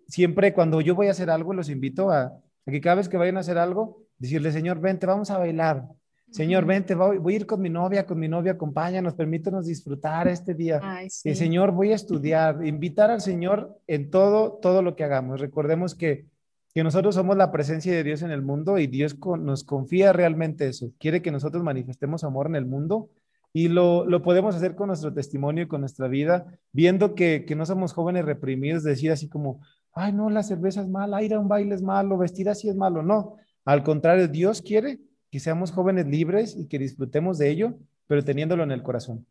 Siempre 0.07 0.53
cuando 0.53 0.81
yo 0.81 0.93
voy 0.93 1.07
a 1.07 1.11
hacer 1.11 1.31
algo, 1.31 1.53
los 1.53 1.69
invito 1.69 2.11
a, 2.11 2.31
que 2.71 2.81
cada 2.81 2.95
vez 2.95 3.09
que 3.09 3.17
vayan 3.17 3.37
a 3.37 3.41
hacer 3.41 3.57
algo, 3.57 4.03
decirle, 4.17 4.51
Señor, 4.51 4.79
vente, 4.79 5.05
vamos 5.05 5.31
a 5.31 5.37
bailar. 5.37 5.87
Señor, 6.31 6.65
vente, 6.65 6.93
voy, 6.93 7.33
a 7.33 7.35
ir 7.35 7.45
con 7.47 7.59
mi 7.59 7.69
novia, 7.69 8.05
con 8.05 8.19
mi 8.19 8.27
novia, 8.27 8.51
acompáñanos, 8.51 9.15
permítanos 9.15 9.65
disfrutar 9.65 10.27
este 10.27 10.53
día. 10.53 10.79
Y 11.23 11.33
Señor, 11.33 11.71
voy 11.71 11.91
a 11.91 11.95
estudiar, 11.95 12.65
invitar 12.65 13.09
al 13.09 13.21
Señor 13.21 13.79
en 13.87 14.11
todo, 14.11 14.59
todo 14.61 14.83
lo 14.83 14.95
que 14.95 15.03
hagamos. 15.03 15.39
Recordemos 15.39 15.95
que, 15.95 16.27
que 16.73 16.83
nosotros 16.83 17.15
somos 17.15 17.35
la 17.35 17.51
presencia 17.51 17.91
de 17.93 18.03
Dios 18.03 18.21
en 18.21 18.29
el 18.29 18.43
mundo 18.43 18.77
y 18.77 18.85
Dios 18.85 19.17
nos 19.39 19.63
confía 19.63 20.13
realmente 20.13 20.67
eso. 20.67 20.91
Quiere 20.99 21.23
que 21.23 21.31
nosotros 21.31 21.63
manifestemos 21.63 22.23
amor 22.23 22.45
en 22.45 22.55
el 22.55 22.67
mundo 22.67 23.09
y 23.51 23.67
lo, 23.67 24.05
lo 24.05 24.21
podemos 24.21 24.55
hacer 24.55 24.75
con 24.75 24.87
nuestro 24.87 25.11
testimonio 25.11 25.63
y 25.63 25.67
con 25.67 25.81
nuestra 25.81 26.07
vida, 26.07 26.45
viendo 26.71 27.15
que, 27.15 27.45
que 27.47 27.55
no 27.55 27.65
somos 27.65 27.93
jóvenes 27.93 28.25
reprimidos, 28.25 28.83
decir 28.83 29.11
así 29.11 29.27
como, 29.27 29.61
ay, 29.99 30.13
no, 30.13 30.29
la 30.29 30.43
cerveza 30.43 30.81
es 30.81 30.87
mala, 30.87 31.21
ir 31.21 31.33
a 31.33 31.39
un 31.39 31.47
baile 31.47 31.75
es 31.75 31.81
malo, 31.81 32.17
vestir 32.17 32.49
así 32.49 32.69
es 32.69 32.75
malo. 32.75 33.03
No, 33.03 33.35
al 33.65 33.83
contrario, 33.83 34.27
Dios 34.27 34.61
quiere 34.61 34.99
que 35.29 35.39
seamos 35.39 35.71
jóvenes 35.71 36.07
libres 36.07 36.55
y 36.57 36.67
que 36.67 36.79
disfrutemos 36.79 37.37
de 37.37 37.49
ello, 37.49 37.77
pero 38.07 38.23
teniéndolo 38.23 38.63
en 38.63 38.71
el 38.71 38.81
corazón. 38.81 39.25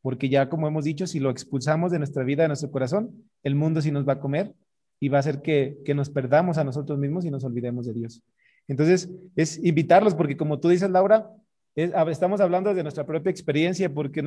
Porque 0.00 0.28
ya 0.28 0.48
como 0.48 0.66
hemos 0.66 0.84
dicho, 0.84 1.06
si 1.06 1.20
lo 1.20 1.30
expulsamos 1.30 1.92
de 1.92 1.98
nuestra 1.98 2.24
vida, 2.24 2.42
de 2.42 2.48
nuestro 2.48 2.70
corazón, 2.70 3.24
el 3.42 3.54
mundo 3.54 3.80
sí 3.82 3.90
nos 3.90 4.08
va 4.08 4.14
a 4.14 4.20
comer 4.20 4.54
y 4.98 5.08
va 5.08 5.18
a 5.18 5.20
hacer 5.20 5.42
que, 5.42 5.78
que 5.84 5.94
nos 5.94 6.10
perdamos 6.10 6.58
a 6.58 6.64
nosotros 6.64 6.98
mismos 6.98 7.24
y 7.24 7.30
nos 7.30 7.44
olvidemos 7.44 7.86
de 7.86 7.92
Dios. 7.92 8.22
Entonces, 8.68 9.10
es 9.36 9.62
invitarlos, 9.62 10.14
porque 10.14 10.36
como 10.36 10.60
tú 10.60 10.68
dices, 10.68 10.90
Laura, 10.90 11.30
estamos 11.74 12.40
hablando 12.40 12.74
de 12.74 12.82
nuestra 12.82 13.04
propia 13.04 13.30
experiencia, 13.30 13.92
porque 13.92 14.22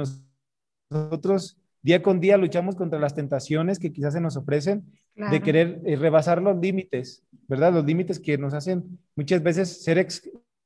nosotros 0.90 1.58
día 1.86 2.02
con 2.02 2.20
día 2.20 2.36
luchamos 2.36 2.76
contra 2.76 2.98
las 2.98 3.14
tentaciones 3.14 3.78
que 3.78 3.94
quizás 3.94 4.14
se 4.14 4.20
nos 4.20 4.36
ofrecen 4.36 4.86
de 5.16 5.40
querer 5.40 5.82
eh, 5.86 5.96
rebasar 5.96 6.42
los 6.42 6.58
límites, 6.60 7.24
¿verdad? 7.48 7.72
Los 7.72 7.86
límites 7.86 8.20
que 8.20 8.40
nos 8.40 8.56
hacen 8.56 8.98
muchas 9.16 9.44
veces 9.44 9.84
ser, 9.84 10.08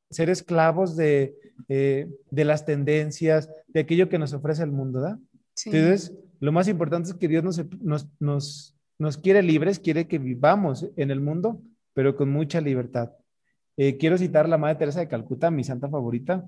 ser 0.09 0.29
esclavos 0.29 0.95
de, 0.95 1.35
eh, 1.67 2.07
de 2.31 2.45
las 2.45 2.65
tendencias, 2.65 3.49
de 3.67 3.81
aquello 3.81 4.07
que 4.07 4.17
nos 4.17 4.31
ofrece 4.31 4.63
el 4.63 4.71
mundo, 4.71 5.01
¿verdad? 5.01 5.19
Entonces, 5.65 6.17
lo 6.39 6.53
más 6.53 6.69
importante 6.69 7.09
es 7.09 7.15
que 7.17 7.27
Dios 7.27 7.43
nos, 7.43 7.65
nos, 7.81 8.07
nos, 8.21 8.77
nos 8.97 9.17
quiere 9.17 9.43
libres, 9.43 9.77
quiere 9.77 10.07
que 10.07 10.19
vivamos 10.19 10.87
en 10.95 11.11
el 11.11 11.19
mundo, 11.19 11.61
pero 11.93 12.15
con 12.15 12.29
mucha 12.31 12.61
libertad. 12.61 13.11
Eh, 13.81 13.95
quiero 13.95 14.17
citar 14.17 14.43
a 14.43 14.49
la 14.49 14.57
Madre 14.57 14.75
Teresa 14.75 14.99
de 14.99 15.07
Calcuta, 15.07 15.49
mi 15.49 15.63
santa 15.63 15.87
favorita. 15.87 16.45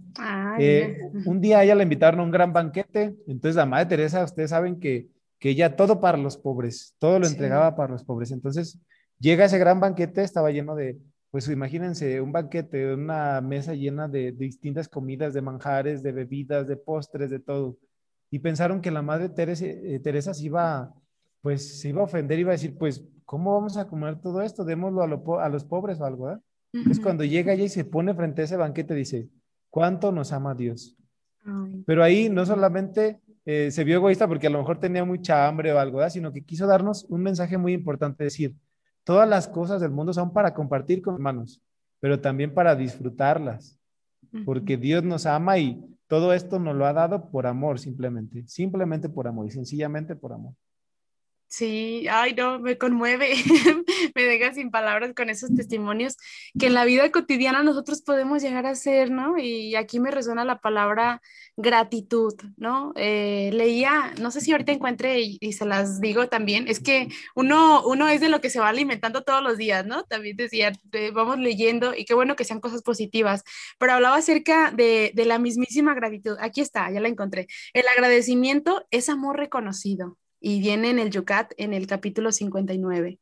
Eh, 0.60 0.98
un 1.26 1.40
día 1.40 1.64
ella 1.64 1.76
la 1.76 1.84
invitaron 1.84 2.20
a 2.20 2.24
un 2.24 2.30
gran 2.30 2.52
banquete, 2.52 3.16
entonces 3.26 3.56
la 3.56 3.66
Madre 3.66 3.86
Teresa, 3.86 4.22
ustedes 4.26 4.50
saben 4.50 4.82
que, 4.82 5.08
que 5.40 5.52
ella 5.52 5.78
todo 5.78 6.02
para 6.02 6.18
los 6.18 6.36
pobres, 6.36 6.94
todo 7.00 7.20
lo 7.20 7.28
entregaba 7.28 7.74
para 7.74 7.94
los 7.94 8.04
pobres. 8.04 8.32
Entonces 8.32 8.78
llega 9.18 9.46
ese 9.46 9.58
gran 9.60 9.80
banquete, 9.80 10.24
estaba 10.24 10.52
lleno 10.52 10.76
de, 10.76 11.00
pues 11.30 11.48
imagínense, 11.48 12.20
un 12.20 12.34
banquete, 12.34 12.94
una 12.94 13.40
mesa 13.40 13.76
llena 13.76 14.10
de, 14.10 14.34
distintas 14.34 14.90
comidas, 14.90 15.34
de 15.34 15.42
manjares, 15.42 16.04
de 16.04 16.12
bebidas, 16.12 16.68
de 16.68 16.76
postres, 16.76 17.30
de 17.30 17.40
todo. 17.40 17.78
Y 18.30 18.40
pensaron 18.40 18.82
que 18.82 18.92
la 18.92 19.04
Madre 19.04 19.30
Teresa, 19.30 19.68
eh, 19.68 20.02
Teresa 20.04 20.34
se 20.34 20.48
iba, 20.48 20.94
pues 21.42 21.80
se 21.80 21.88
iba 21.88 22.02
a 22.02 22.04
ofender, 22.04 22.38
iba 22.40 22.52
a 22.52 22.60
decir, 22.60 22.78
pues, 22.78 23.06
¿cómo 23.24 23.54
vamos 23.54 23.78
a 23.78 23.88
comer 23.88 24.20
todo 24.20 24.42
esto? 24.42 24.66
Démoslo 24.66 25.02
a, 25.02 25.46
a 25.46 25.48
los 25.48 25.64
pobres 25.64 26.02
o 26.02 26.04
algo, 26.04 26.26
¿verdad? 26.26 26.42
Es 26.74 27.00
cuando 27.00 27.24
llega 27.26 27.54
ella 27.54 27.66
y 27.66 27.70
se 27.70 27.84
pone 27.84 28.14
frente 28.14 28.42
a 28.42 28.46
ese 28.46 28.56
banquete, 28.56 28.96
dice, 28.96 29.30
¿cuánto 29.70 30.12
nos 30.12 30.32
ama 30.32 30.56
Dios? 30.56 30.98
Pero 31.86 32.04
ahí 32.04 32.30
no 32.30 32.46
solamente 32.46 33.20
eh, 33.46 33.72
se 33.72 33.84
vio 33.84 33.96
egoísta 33.96 34.28
porque 34.28 34.48
a 34.48 34.50
lo 34.52 34.60
mejor 34.60 34.80
tenía 34.80 35.04
mucha 35.04 35.48
hambre 35.48 35.74
o 35.74 35.80
algo, 35.80 36.08
sino 36.10 36.32
que 36.32 36.44
quiso 36.44 36.68
darnos 36.68 37.06
un 37.10 37.22
mensaje 37.22 37.58
muy 37.58 37.74
importante, 37.74 38.24
decir, 38.24 38.56
todas 39.04 39.28
las 39.28 39.48
cosas 39.48 39.82
del 39.82 39.92
mundo 39.92 40.14
son 40.14 40.32
para 40.32 40.54
compartir 40.54 41.02
con 41.02 41.16
hermanos, 41.16 41.62
pero 42.00 42.20
también 42.20 42.54
para 42.54 42.76
disfrutarlas, 42.76 43.78
porque 44.46 44.78
Dios 44.78 45.04
nos 45.04 45.26
ama 45.26 45.58
y 45.58 45.84
todo 46.08 46.34
esto 46.34 46.60
nos 46.60 46.76
lo 46.76 46.86
ha 46.86 46.94
dado 46.94 47.30
por 47.30 47.48
amor 47.48 47.80
simplemente, 47.80 48.48
simplemente 48.48 49.10
por 49.10 49.28
amor 49.28 49.48
y 49.48 49.52
sencillamente 49.52 50.16
por 50.16 50.34
amor. 50.34 50.54
Sí, 51.52 52.08
ay, 52.10 52.34
no, 52.34 52.60
me 52.60 52.78
conmueve, 52.78 53.34
me 54.16 54.24
deja 54.24 54.54
sin 54.54 54.72
palabras 54.72 55.12
con 55.14 55.30
esos 55.30 55.54
testimonios 55.54 56.16
que 56.58 56.68
en 56.68 56.74
la 56.74 56.86
vida 56.86 57.12
cotidiana 57.12 57.62
nosotros 57.62 58.02
podemos 58.02 58.42
llegar 58.42 58.66
a 58.66 58.74
ser, 58.74 59.12
¿no? 59.12 59.38
Y 59.38 59.76
aquí 59.76 60.00
me 60.00 60.12
resuena 60.12 60.46
la 60.46 60.62
palabra 60.62 61.22
gratitud, 61.58 62.36
¿no? 62.56 62.94
Eh, 62.96 63.50
leía, 63.52 64.14
no 64.22 64.32
sé 64.32 64.40
si 64.40 64.54
ahorita 64.54 64.72
encuentre 64.72 65.20
y, 65.20 65.52
se 65.52 65.66
las 65.66 66.00
digo 66.00 66.30
también, 66.30 66.70
es 66.70 66.80
que 66.80 67.10
uno, 67.36 67.84
uno 67.86 68.08
es 68.08 68.22
de 68.22 68.30
lo 68.30 68.40
que 68.40 68.50
se 68.50 68.62
va 68.62 68.70
alimentando 68.70 69.24
todos 69.24 69.44
los 69.44 69.58
días, 69.58 69.86
¿no? 69.86 70.04
También 70.06 70.38
decía, 70.38 70.72
vamos 71.14 71.38
leyendo 71.38 71.94
y 71.94 72.06
qué 72.06 72.14
bueno 72.14 72.38
que 72.38 72.46
sean 72.46 72.62
cosas 72.62 72.82
positivas, 72.82 73.44
pero 73.78 73.92
hablaba 73.92 74.16
acerca 74.16 74.72
de, 74.72 75.12
de 75.14 75.26
la 75.26 75.38
mismísima 75.38 75.94
gratitud. 75.96 76.38
Aquí 76.40 76.62
está, 76.62 76.90
ya 76.92 77.02
la 77.02 77.10
encontré. 77.10 77.48
El 77.74 77.84
agradecimiento 77.90 78.88
es 78.90 79.10
amor 79.10 79.36
reconocido 79.38 80.18
y 80.42 80.60
viene 80.60 80.90
en 80.90 81.00
el 81.00 81.12
Yucat 81.12 81.54
en 81.58 81.74
el 81.74 81.88
capítulo 81.88 82.32
59. 82.32 83.20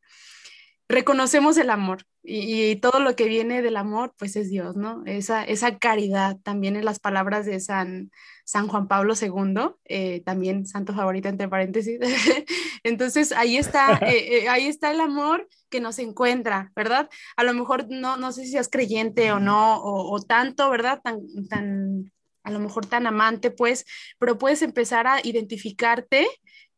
Reconocemos 0.88 1.56
el 1.58 1.70
amor 1.70 2.04
y, 2.22 2.76
todo 2.76 3.00
lo 3.00 3.16
que 3.16 3.26
viene 3.28 3.62
del 3.62 3.76
amor, 3.76 4.12
pues 4.18 4.36
es 4.36 4.50
Dios, 4.50 4.76
¿no? 4.76 5.02
Esa, 5.06 5.44
esa 5.44 5.78
caridad, 5.78 6.36
también 6.42 6.76
en 6.76 6.84
las 6.84 6.98
palabras 6.98 7.46
de 7.46 7.60
San, 7.60 8.10
San 8.44 8.68
Juan 8.68 8.88
Pablo 8.88 9.14
II, 9.14 9.76
eh, 9.84 10.22
también 10.24 10.66
santo 10.66 10.92
favorito 10.92 11.28
entre 11.28 11.48
paréntesis. 11.48 11.98
Entonces, 12.82 13.32
ahí 13.32 13.56
está, 13.56 13.98
eh, 14.02 14.42
eh, 14.42 14.48
ahí 14.48 14.66
está 14.66 14.90
el 14.90 15.00
amor 15.00 15.48
que 15.70 15.80
nos 15.80 15.98
encuentra, 15.98 16.72
¿verdad? 16.74 17.08
A 17.36 17.44
lo 17.44 17.54
mejor 17.54 17.86
no, 17.88 18.16
no 18.16 18.32
sé 18.32 18.44
si 18.44 18.50
seas 18.50 18.68
creyente 18.68 19.32
o 19.32 19.40
no, 19.40 19.76
o, 19.76 20.12
o 20.12 20.20
tanto, 20.20 20.68
¿verdad? 20.68 21.00
Tan, 21.02 21.20
tan, 21.48 22.12
a 22.42 22.50
lo 22.50 22.58
mejor 22.58 22.86
tan 22.86 23.06
amante, 23.06 23.50
pues, 23.50 23.86
pero 24.18 24.38
puedes 24.38 24.60
empezar 24.62 25.06
a 25.06 25.20
identificarte 25.22 26.26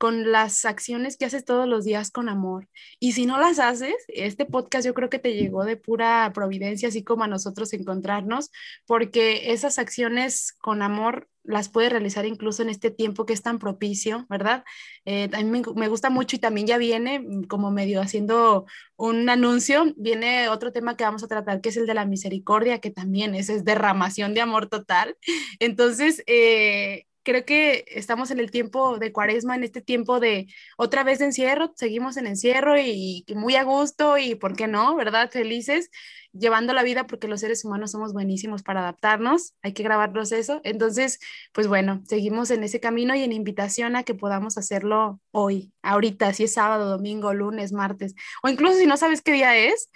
con 0.03 0.33
las 0.33 0.65
acciones 0.65 1.17
que 1.17 1.27
haces 1.27 1.45
todos 1.45 1.69
los 1.69 1.85
días 1.85 2.11
con 2.11 2.29
amor. 2.29 2.69
Y 2.99 3.13
si 3.13 3.25
no 3.25 3.39
las 3.39 3.61
haces, 3.61 3.95
este 4.09 4.47
podcast 4.47 4.85
yo 4.85 4.95
creo 4.95 5.09
que 5.09 5.21
te 5.21 5.35
llegó 5.35 5.65
de 5.65 5.77
pura 5.77 6.29
providencia, 6.35 6.89
así 6.89 7.05
como 7.05 7.23
a 7.23 7.29
nosotros 7.29 7.73
encontrarnos, 7.73 8.51
porque 8.85 9.53
esas 9.53 9.79
acciones 9.79 10.55
con 10.55 10.83
amor 10.83 11.29
las 11.45 11.69
puedes 11.69 11.93
realizar 11.93 12.27
incluso 12.27 12.63
en 12.63 12.71
este 12.71 12.91
tiempo 12.91 13.27
que 13.27 13.33
es 13.33 13.43
tan 13.43 13.61
propicio, 13.61 14.27
¿verdad? 14.29 14.65
Eh, 15.05 15.31
a 15.33 15.41
mí 15.41 15.63
me, 15.77 15.87
gusta 15.87 16.11
mucho 16.11 16.35
y 16.35 16.41
también 16.41 16.67
ya 16.67 16.79
viene 16.79 17.21
mm, 17.21 17.45
como 17.45 17.71
medio 17.71 18.01
haciendo 18.01 18.67
un 18.97 19.29
anuncio, 19.29 19.95
viene 19.97 20.49
otro 20.49 20.73
tema 20.73 20.97
que 20.97 21.05
vamos 21.05 21.23
a 21.23 21.29
tratar, 21.29 21.61
que 21.61 21.69
es 21.69 21.77
el 21.77 21.87
de 21.87 21.95
la 21.95 22.07
misericordia, 22.07 22.81
que 22.81 22.91
también 22.91 23.37
es, 23.37 23.49
es 23.49 23.65
derramación 23.65 24.35
de 24.35 24.41
amor 24.41 24.67
total. 24.67 25.17
Entonces, 25.61 26.25
eh, 26.27 27.07
creo 27.23 27.45
que 27.45 27.85
estamos 27.89 28.31
en 28.31 28.41
el 28.41 28.51
tiempo 28.51 28.99
de 28.99 29.13
cuaresma, 29.13 29.55
en 29.55 29.65
este 29.65 29.81
tiempo 29.81 30.21
de 30.21 30.49
otra 30.77 31.05
vez 31.05 31.19
de 31.19 31.27
encierro, 31.27 31.73
seguimos 31.77 32.17
en 32.17 32.27
encierro 32.27 32.79
y, 32.79 33.25
muy 33.35 33.57
a 33.57 33.65
gusto 33.65 34.19
y, 34.19 34.35
¿por 34.35 34.57
qué 34.57 34.67
no? 34.67 34.95
¿Verdad? 34.97 35.31
Felices, 35.31 35.91
llevando 36.33 36.73
la 36.73 36.83
vida 36.83 37.07
porque 37.07 37.29
los 37.29 37.41
seres 37.41 37.65
humanos 37.65 37.93
somos 37.93 38.13
buenísimos 38.13 38.63
para 38.63 38.81
adaptarnos, 38.81 39.55
hay 39.63 39.73
que 39.73 39.83
grabarnos 39.83 40.33
eso. 40.33 40.61
Entonces, 40.65 41.19
pues 41.53 41.69
bueno, 41.69 42.03
seguimos 42.07 42.51
en 42.51 42.65
ese 42.65 42.81
camino 42.81 43.15
y 43.15 43.23
en 43.23 43.33
invitación 43.33 43.97
a 43.97 44.03
que 44.05 44.15
podamos 44.15 44.59
hacerlo 44.59 45.21
hoy, 45.31 45.73
ahorita, 45.83 46.33
si 46.35 46.45
es 46.45 46.55
sábado, 46.55 46.91
domingo, 46.91 47.35
lunes, 47.35 47.73
martes, 47.73 48.15
o 48.43 48.49
incluso 48.49 48.79
si 48.79 48.87
no 48.87 48.97
sabes 48.97 49.23
qué 49.23 49.33
día 49.33 49.57
es. 49.57 49.91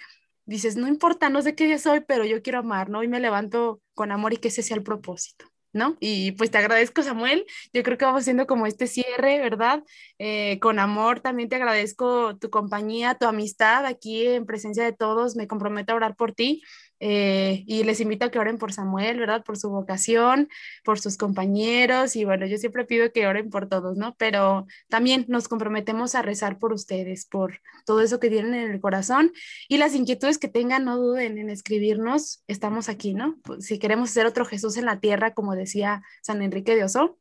Dices, 0.45 0.77
no 0.77 0.87
importa, 0.87 1.29
no 1.29 1.41
sé 1.41 1.55
qué 1.55 1.65
día 1.65 1.77
soy, 1.77 2.01
pero 2.07 2.23
yo 2.23 2.41
quiero 2.41 2.59
amar, 2.59 2.89
¿no? 2.89 3.03
Y 3.03 3.09
me 3.09 3.19
levanto 3.19 3.81
con 3.93 4.13
amor 4.13 4.33
y 4.33 4.37
que 4.37 4.47
ese 4.47 4.63
sea 4.63 4.77
el 4.77 4.83
propósito. 4.83 5.45
¿No? 5.77 5.95
Y 5.99 6.33
pues 6.33 6.51
te 6.51 6.57
agradezco, 6.57 7.03
Samuel. 7.03 7.45
Yo 7.73 7.83
creo 7.83 7.97
que 7.97 8.05
vamos 8.05 8.21
haciendo 8.21 8.47
como 8.47 8.65
este 8.67 8.87
cierre, 8.87 9.39
¿verdad? 9.39 9.83
Eh, 10.19 10.59
con 10.59 10.79
amor, 10.79 11.21
también 11.21 11.49
te 11.49 11.55
agradezco 11.55 12.37
tu 12.37 12.49
compañía, 12.49 13.15
tu 13.15 13.25
amistad 13.27 13.85
aquí 13.85 14.27
en 14.27 14.45
presencia 14.45 14.83
de 14.83 14.93
todos. 14.93 15.35
Me 15.35 15.47
comprometo 15.47 15.93
a 15.93 15.95
orar 15.95 16.15
por 16.15 16.33
ti 16.33 16.61
eh, 16.99 17.63
y 17.67 17.83
les 17.83 17.99
invito 18.01 18.25
a 18.25 18.31
que 18.31 18.39
oren 18.39 18.57
por 18.57 18.73
Samuel, 18.73 19.19
¿verdad? 19.19 19.43
Por 19.43 19.57
su 19.57 19.69
vocación, 19.69 20.49
por 20.83 20.99
sus 20.99 21.17
compañeros 21.17 22.15
y 22.15 22.25
bueno, 22.25 22.45
yo 22.45 22.57
siempre 22.57 22.85
pido 22.85 23.11
que 23.11 23.27
oren 23.27 23.49
por 23.49 23.67
todos, 23.69 23.97
¿no? 23.97 24.15
Pero 24.15 24.65
también 24.89 25.25
nos 25.27 25.47
comprometemos 25.47 26.15
a 26.15 26.21
rezar 26.21 26.59
por 26.59 26.73
ustedes, 26.73 27.25
por 27.25 27.61
todo 27.85 28.01
eso 28.01 28.19
que 28.19 28.29
tienen 28.29 28.53
en 28.53 28.71
el 28.71 28.81
corazón 28.81 29.31
y 29.67 29.77
las 29.77 29.95
inquietudes 29.95 30.37
que 30.37 30.47
tengan, 30.47 30.85
no 30.85 30.97
duden 30.97 31.37
en 31.37 31.49
escribirnos, 31.49 32.43
estamos 32.47 32.89
aquí, 32.89 33.13
¿no? 33.13 33.37
Pues, 33.43 33.65
si 33.65 33.79
queremos 33.79 34.09
ser 34.09 34.25
otro 34.25 34.45
Jesús 34.45 34.77
en 34.77 34.85
la 34.85 34.99
tierra, 34.99 35.33
como 35.33 35.55
decía 35.55 36.03
San 36.21 36.41
Enrique 36.41 36.75
de 36.75 36.83
Oso, 36.83 37.19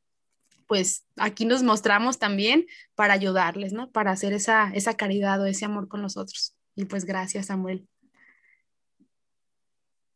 pues 0.66 1.06
aquí 1.16 1.44
nos 1.44 1.62
mostramos 1.62 2.18
también 2.18 2.66
para 2.94 3.14
ayudarles, 3.14 3.72
¿no? 3.72 3.90
Para 3.90 4.10
hacer 4.10 4.32
esa, 4.32 4.70
esa 4.74 4.94
caridad 4.94 5.40
o 5.40 5.46
ese 5.46 5.64
amor 5.64 5.88
con 5.88 6.02
nosotros. 6.02 6.56
Y 6.74 6.84
pues 6.86 7.04
gracias, 7.04 7.46
Samuel. 7.46 7.86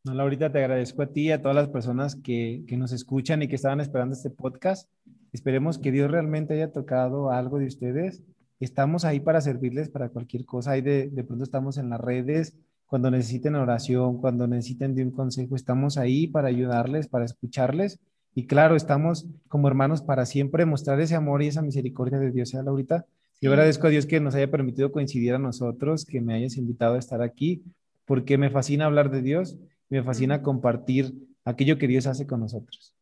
No, 0.03 0.15
Laurita, 0.15 0.51
te 0.51 0.61
agradezco 0.61 1.03
a 1.03 1.13
ti 1.13 1.27
y 1.27 1.31
a 1.31 1.43
todas 1.43 1.55
las 1.55 1.69
personas 1.69 2.17
que, 2.17 2.65
que, 2.67 2.79
nos 2.79 2.91
escuchan 2.91 3.43
y 3.43 3.49
que 3.49 3.57
estaban 3.57 3.81
esperando 3.81 4.15
este 4.15 4.31
podcast. 4.31 4.89
Esperemos 5.31 5.79
que 5.79 5.93
Dios 5.93 6.11
realmente 6.11 6.55
haya 6.55 6.73
tocado 6.73 7.31
algo 7.31 7.59
de 7.59 7.67
ustedes. 7.67 8.23
Estamos 8.61 9.05
ahí 9.05 9.21
para 9.21 9.43
servirles 9.43 9.91
para 9.91 10.09
cualquier 10.09 10.47
cosa. 10.47 10.71
Ahí 10.71 10.81
de, 10.81 11.11
de 11.11 11.23
pronto 11.23 11.45
estamos 11.45 11.77
en 11.77 11.91
las 11.91 12.01
redes. 12.01 12.57
Cuando 12.87 13.11
necesiten 13.11 13.57
oración, 13.57 14.17
cuando 14.23 14.47
necesiten 14.47 14.95
de 14.95 15.05
un 15.05 15.11
consejo, 15.11 15.55
estamos 15.55 15.99
ahí 15.99 16.27
para 16.27 16.49
ayudarles, 16.49 17.07
para 17.07 17.27
escucharles. 17.27 18.01
Y 18.35 18.47
claro, 18.47 18.77
estamos 18.77 19.27
como 19.49 19.69
hermanos 19.69 20.01
para 20.01 20.25
siempre 20.25 20.65
mostrar 20.65 20.99
ese 21.03 21.15
amor 21.15 21.43
y 21.43 21.49
esa 21.49 21.61
misericordia 21.61 22.19
de 22.19 22.31
Dios. 22.31 22.55
¿eh, 22.55 22.63
Laurita? 22.63 23.05
Yo 23.43 23.51
agradezco 23.51 23.87
a 23.87 23.91
Dios 23.91 24.07
que 24.07 24.19
nos 24.19 24.35
haya 24.35 24.51
permitido 24.51 24.93
coincidir 24.93 25.35
a 25.35 25.39
nosotros, 25.39 26.07
que 26.07 26.23
me 26.23 26.33
hayas 26.33 26.57
invitado 26.57 26.95
a 26.95 26.99
estar 26.99 27.21
aquí, 27.21 27.63
porque 28.07 28.39
me 28.39 28.49
fascina 28.49 28.87
hablar 28.87 29.11
de 29.11 29.21
Dios 29.21 29.59
me 29.91 30.03
fascina 30.03 30.41
compartir 30.41 31.13
aquello 31.45 31.77
que 31.77 31.89
Dios 31.89 32.07
hace 32.07 32.27
con 32.27 32.41
nosotros. 32.41 32.95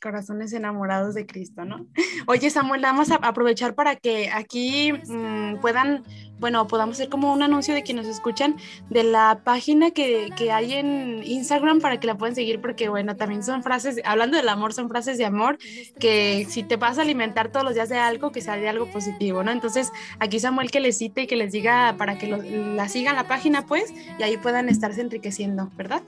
Corazones 0.00 0.52
enamorados 0.52 1.14
de 1.14 1.26
Cristo, 1.26 1.64
¿no? 1.64 1.86
Oye, 2.26 2.50
Samuel, 2.50 2.82
vamos 2.82 3.12
a 3.12 3.16
aprovechar 3.16 3.76
para 3.76 3.94
que 3.94 4.30
aquí 4.30 4.92
mm, 4.92 5.60
puedan, 5.60 6.02
bueno, 6.40 6.66
podamos 6.66 6.96
hacer 6.96 7.08
como 7.08 7.32
un 7.32 7.40
anuncio 7.40 7.72
de 7.72 7.84
quienes 7.84 8.06
nos 8.06 8.16
escuchan 8.16 8.56
de 8.90 9.04
la 9.04 9.42
página 9.44 9.92
que, 9.92 10.30
que, 10.36 10.50
hay 10.50 10.72
en 10.72 11.22
Instagram 11.22 11.80
para 11.80 12.00
que 12.00 12.08
la 12.08 12.18
puedan 12.18 12.34
seguir, 12.34 12.60
porque, 12.60 12.88
bueno, 12.88 13.14
también 13.14 13.44
son 13.44 13.62
frases, 13.62 14.00
hablando 14.04 14.36
del 14.36 14.48
amor, 14.48 14.72
son 14.72 14.88
frases 14.88 15.18
de 15.18 15.24
amor 15.24 15.58
que 16.00 16.46
si 16.48 16.64
te 16.64 16.74
vas 16.74 16.98
a 16.98 17.02
alimentar 17.02 17.52
todos 17.52 17.64
los 17.64 17.74
días 17.74 17.88
de 17.88 17.98
algo, 17.98 18.32
que 18.32 18.40
sea 18.40 18.56
de 18.56 18.68
algo 18.68 18.90
positivo, 18.90 19.44
¿no? 19.44 19.52
Entonces, 19.52 19.92
aquí 20.18 20.40
Samuel 20.40 20.72
que 20.72 20.80
les 20.80 20.98
cite 20.98 21.22
y 21.22 21.26
que 21.28 21.36
les 21.36 21.52
diga 21.52 21.94
para 21.96 22.18
que 22.18 22.26
la 22.26 22.88
sigan 22.88 23.14
la 23.14 23.28
página, 23.28 23.66
pues, 23.66 23.94
y 24.18 24.22
ahí 24.24 24.36
puedan 24.36 24.68
estarse 24.68 25.00
enriqueciendo, 25.00 25.70
¿verdad? 25.76 26.02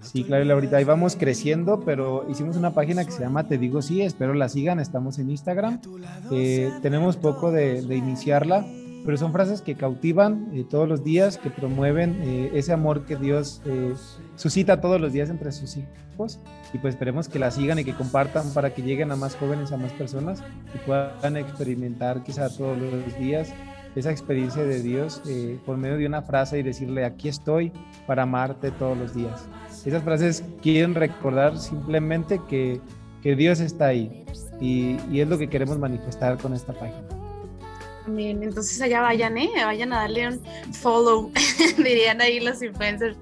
Sí, 0.00 0.24
claro, 0.24 0.52
ahorita 0.52 0.76
ahí 0.76 0.84
vamos 0.84 1.16
creciendo, 1.16 1.80
pero 1.80 2.26
hicimos 2.30 2.56
una 2.56 2.72
página 2.72 3.04
que 3.04 3.10
se 3.10 3.20
llama 3.20 3.48
Te 3.48 3.58
digo 3.58 3.82
sí, 3.82 4.02
espero 4.02 4.34
la 4.34 4.48
sigan, 4.48 4.78
estamos 4.78 5.18
en 5.18 5.30
Instagram. 5.30 5.80
Eh, 6.30 6.70
tenemos 6.82 7.16
poco 7.16 7.50
de, 7.50 7.80
iniciarla, 7.80 8.64
pero 9.04 9.16
son 9.16 9.32
frases 9.32 9.62
que 9.62 9.74
cautivan 9.74 10.50
eh, 10.52 10.64
todos 10.68 10.88
los 10.88 11.02
días, 11.02 11.38
que 11.38 11.50
promueven 11.50 12.20
eh, 12.22 12.50
ese 12.54 12.72
amor 12.72 13.04
que 13.04 13.16
Dios 13.16 13.62
suscita 14.36 14.80
todos 14.80 15.00
los 15.00 15.12
días 15.12 15.28
entre 15.30 15.50
sus 15.50 15.76
hijos. 15.76 16.38
Y 16.72 16.78
pues 16.78 16.94
esperemos 16.94 17.28
que 17.28 17.38
la 17.38 17.50
sigan 17.50 17.78
y 17.78 17.84
que 17.84 17.94
compartan 17.94 18.50
para 18.54 18.74
que 18.74 18.82
lleguen 18.82 19.10
a 19.10 19.16
más 19.16 19.34
jóvenes, 19.36 19.72
a 19.72 19.76
más 19.76 19.92
personas 19.92 20.42
y 20.74 20.78
puedan 20.86 21.36
experimentar 21.36 22.22
quizá 22.22 22.48
todos 22.48 22.78
los 22.78 23.18
días 23.18 23.52
esa 23.96 24.10
experiencia 24.10 24.62
de 24.62 24.82
Dios 24.82 25.22
por 25.64 25.76
medio 25.78 25.96
de 25.96 26.06
una 26.06 26.22
frase 26.22 26.58
y 26.58 26.62
decirle, 26.62 27.04
aquí 27.04 27.28
estoy 27.28 27.72
para 28.06 28.22
amarte 28.22 28.70
todos 28.70 28.96
los 28.96 29.14
días. 29.14 29.48
Esas 29.84 30.02
frases 30.02 30.44
quieren 30.62 30.94
recordar 30.94 31.58
simplemente 31.58 32.40
que, 32.48 32.80
que 33.22 33.34
Dios 33.34 33.60
está 33.60 33.86
ahí 33.86 34.24
y, 34.60 34.98
y 35.10 35.20
es 35.20 35.28
lo 35.28 35.38
que 35.38 35.48
queremos 35.48 35.78
manifestar 35.78 36.36
con 36.38 36.52
esta 36.52 36.72
página. 36.72 37.15
Bien, 38.06 38.40
entonces 38.42 38.80
allá 38.80 39.00
vayan, 39.00 39.36
¿eh? 39.36 39.50
Vayan 39.64 39.92
a 39.92 40.02
darle 40.02 40.28
un 40.28 40.40
follow, 40.72 41.32
dirían 41.76 42.20
ahí 42.20 42.38
los 42.38 42.62
influencers. 42.62 43.16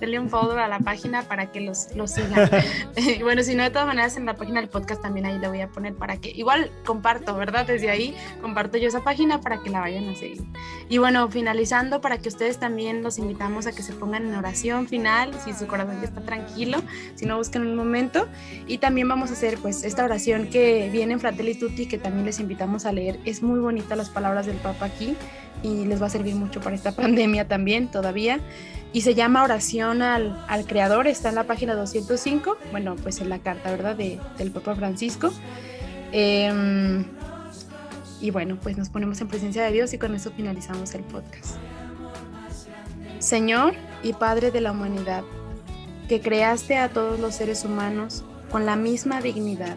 Denle 0.00 0.18
un 0.18 0.30
follow 0.30 0.56
a 0.56 0.66
la 0.66 0.78
página 0.78 1.22
para 1.22 1.52
que 1.52 1.60
los, 1.60 1.94
los 1.94 2.12
sigan. 2.12 2.48
bueno, 3.22 3.42
si 3.42 3.54
no, 3.54 3.62
de 3.64 3.70
todas 3.70 3.86
maneras, 3.86 4.16
en 4.16 4.24
la 4.24 4.34
página 4.34 4.60
del 4.60 4.70
podcast 4.70 5.02
también 5.02 5.26
ahí 5.26 5.38
la 5.38 5.48
voy 5.48 5.60
a 5.60 5.68
poner 5.68 5.94
para 5.94 6.16
que, 6.16 6.30
igual 6.30 6.70
comparto, 6.86 7.36
¿verdad? 7.36 7.66
Desde 7.66 7.90
ahí 7.90 8.16
comparto 8.40 8.78
yo 8.78 8.88
esa 8.88 9.04
página 9.04 9.40
para 9.42 9.62
que 9.62 9.68
la 9.68 9.80
vayan 9.80 10.08
a 10.08 10.14
seguir. 10.14 10.42
Y 10.88 10.96
bueno, 10.96 11.28
finalizando, 11.28 12.00
para 12.00 12.18
que 12.18 12.30
ustedes 12.30 12.58
también 12.58 13.02
los 13.02 13.18
invitamos 13.18 13.66
a 13.66 13.72
que 13.72 13.82
se 13.82 13.92
pongan 13.92 14.26
en 14.26 14.34
oración 14.34 14.88
final, 14.88 15.38
si 15.44 15.52
su 15.52 15.66
corazón 15.66 16.00
ya 16.00 16.08
está 16.08 16.22
tranquilo, 16.22 16.78
si 17.14 17.26
no 17.26 17.36
busquen 17.36 17.66
un 17.66 17.76
momento. 17.76 18.26
Y 18.66 18.78
también 18.78 19.06
vamos 19.06 19.30
a 19.30 19.34
hacer, 19.34 19.58
pues, 19.58 19.84
esta 19.84 20.02
oración 20.04 20.48
que 20.48 20.88
viene 20.90 21.12
en 21.12 21.20
Fratelli 21.20 21.54
Tutti, 21.54 21.86
que 21.86 21.98
también 21.98 22.24
les 22.24 22.40
invitamos 22.40 22.86
a 22.86 22.92
leer. 22.92 23.18
Es 23.26 23.42
muy 23.42 23.60
bonita 23.60 23.96
las 23.96 24.08
palabras 24.08 24.29
del 24.46 24.56
Papa 24.56 24.86
aquí 24.86 25.16
y 25.62 25.84
les 25.84 26.00
va 26.00 26.06
a 26.06 26.10
servir 26.10 26.34
mucho 26.34 26.60
para 26.60 26.74
esta 26.74 26.92
pandemia 26.96 27.46
también 27.46 27.88
todavía. 27.88 28.40
Y 28.92 29.02
se 29.02 29.14
llama 29.14 29.44
Oración 29.44 30.02
al, 30.02 30.44
al 30.48 30.66
Creador, 30.66 31.06
está 31.06 31.28
en 31.28 31.36
la 31.36 31.44
página 31.44 31.74
205, 31.74 32.56
bueno, 32.72 32.96
pues 32.96 33.20
en 33.20 33.28
la 33.28 33.38
carta, 33.38 33.70
¿verdad?, 33.70 33.94
de, 33.94 34.18
del 34.36 34.50
Papa 34.50 34.74
Francisco. 34.74 35.32
Em, 36.10 37.04
y 38.20 38.30
bueno, 38.30 38.58
pues 38.60 38.76
nos 38.76 38.88
ponemos 38.88 39.20
en 39.20 39.28
presencia 39.28 39.62
de 39.64 39.70
Dios 39.70 39.92
y 39.92 39.98
con 39.98 40.14
eso 40.14 40.32
finalizamos 40.32 40.92
el 40.94 41.02
podcast. 41.02 41.56
Señor 43.20 43.74
y 44.02 44.12
Padre 44.12 44.50
de 44.50 44.60
la 44.60 44.72
humanidad, 44.72 45.22
que 46.08 46.20
creaste 46.20 46.76
a 46.76 46.88
todos 46.88 47.20
los 47.20 47.36
seres 47.36 47.64
humanos 47.64 48.24
con 48.50 48.66
la 48.66 48.74
misma 48.74 49.20
dignidad 49.20 49.76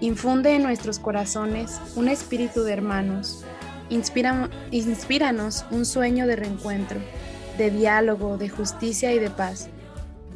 Infunde 0.00 0.54
en 0.54 0.62
nuestros 0.62 0.98
corazones 0.98 1.80
un 1.94 2.08
espíritu 2.08 2.64
de 2.64 2.72
hermanos. 2.74 3.44
inspíranos 3.88 5.64
un 5.70 5.86
sueño 5.86 6.26
de 6.26 6.36
reencuentro, 6.36 7.00
de 7.56 7.70
diálogo, 7.70 8.36
de 8.36 8.50
justicia 8.50 9.14
y 9.14 9.18
de 9.18 9.30
paz. 9.30 9.68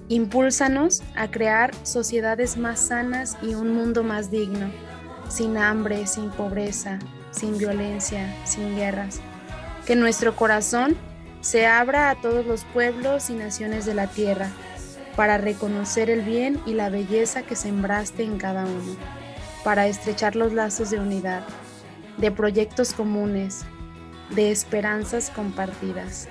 Impúlsanos 0.08 1.02
a 1.14 1.30
crear 1.30 1.72
sociedades 1.82 2.56
más 2.56 2.80
sanas 2.80 3.36
y 3.42 3.54
un 3.54 3.74
mundo 3.74 4.02
más 4.02 4.30
digno, 4.30 4.70
sin 5.28 5.58
hambre, 5.58 6.06
sin 6.06 6.30
pobreza, 6.30 6.98
sin 7.30 7.58
violencia, 7.58 8.34
sin 8.44 8.76
guerras. 8.76 9.20
Que 9.86 9.94
nuestro 9.94 10.34
corazón 10.36 10.96
se 11.42 11.66
abra 11.66 12.08
a 12.08 12.20
todos 12.20 12.46
los 12.46 12.64
pueblos 12.64 13.28
y 13.28 13.34
naciones 13.34 13.84
de 13.84 13.94
la 13.94 14.06
tierra 14.06 14.48
para 15.16 15.36
reconocer 15.36 16.08
el 16.08 16.22
bien 16.22 16.58
y 16.64 16.72
la 16.72 16.88
belleza 16.88 17.42
que 17.42 17.56
sembraste 17.56 18.22
en 18.22 18.38
cada 18.38 18.64
uno 18.64 19.19
para 19.64 19.86
estrechar 19.86 20.36
los 20.36 20.52
lazos 20.52 20.90
de 20.90 20.98
unidad, 20.98 21.42
de 22.16 22.30
proyectos 22.30 22.92
comunes, 22.92 23.64
de 24.30 24.50
esperanzas 24.50 25.30
compartidas. 25.30 26.28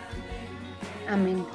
Amén. 1.08 1.46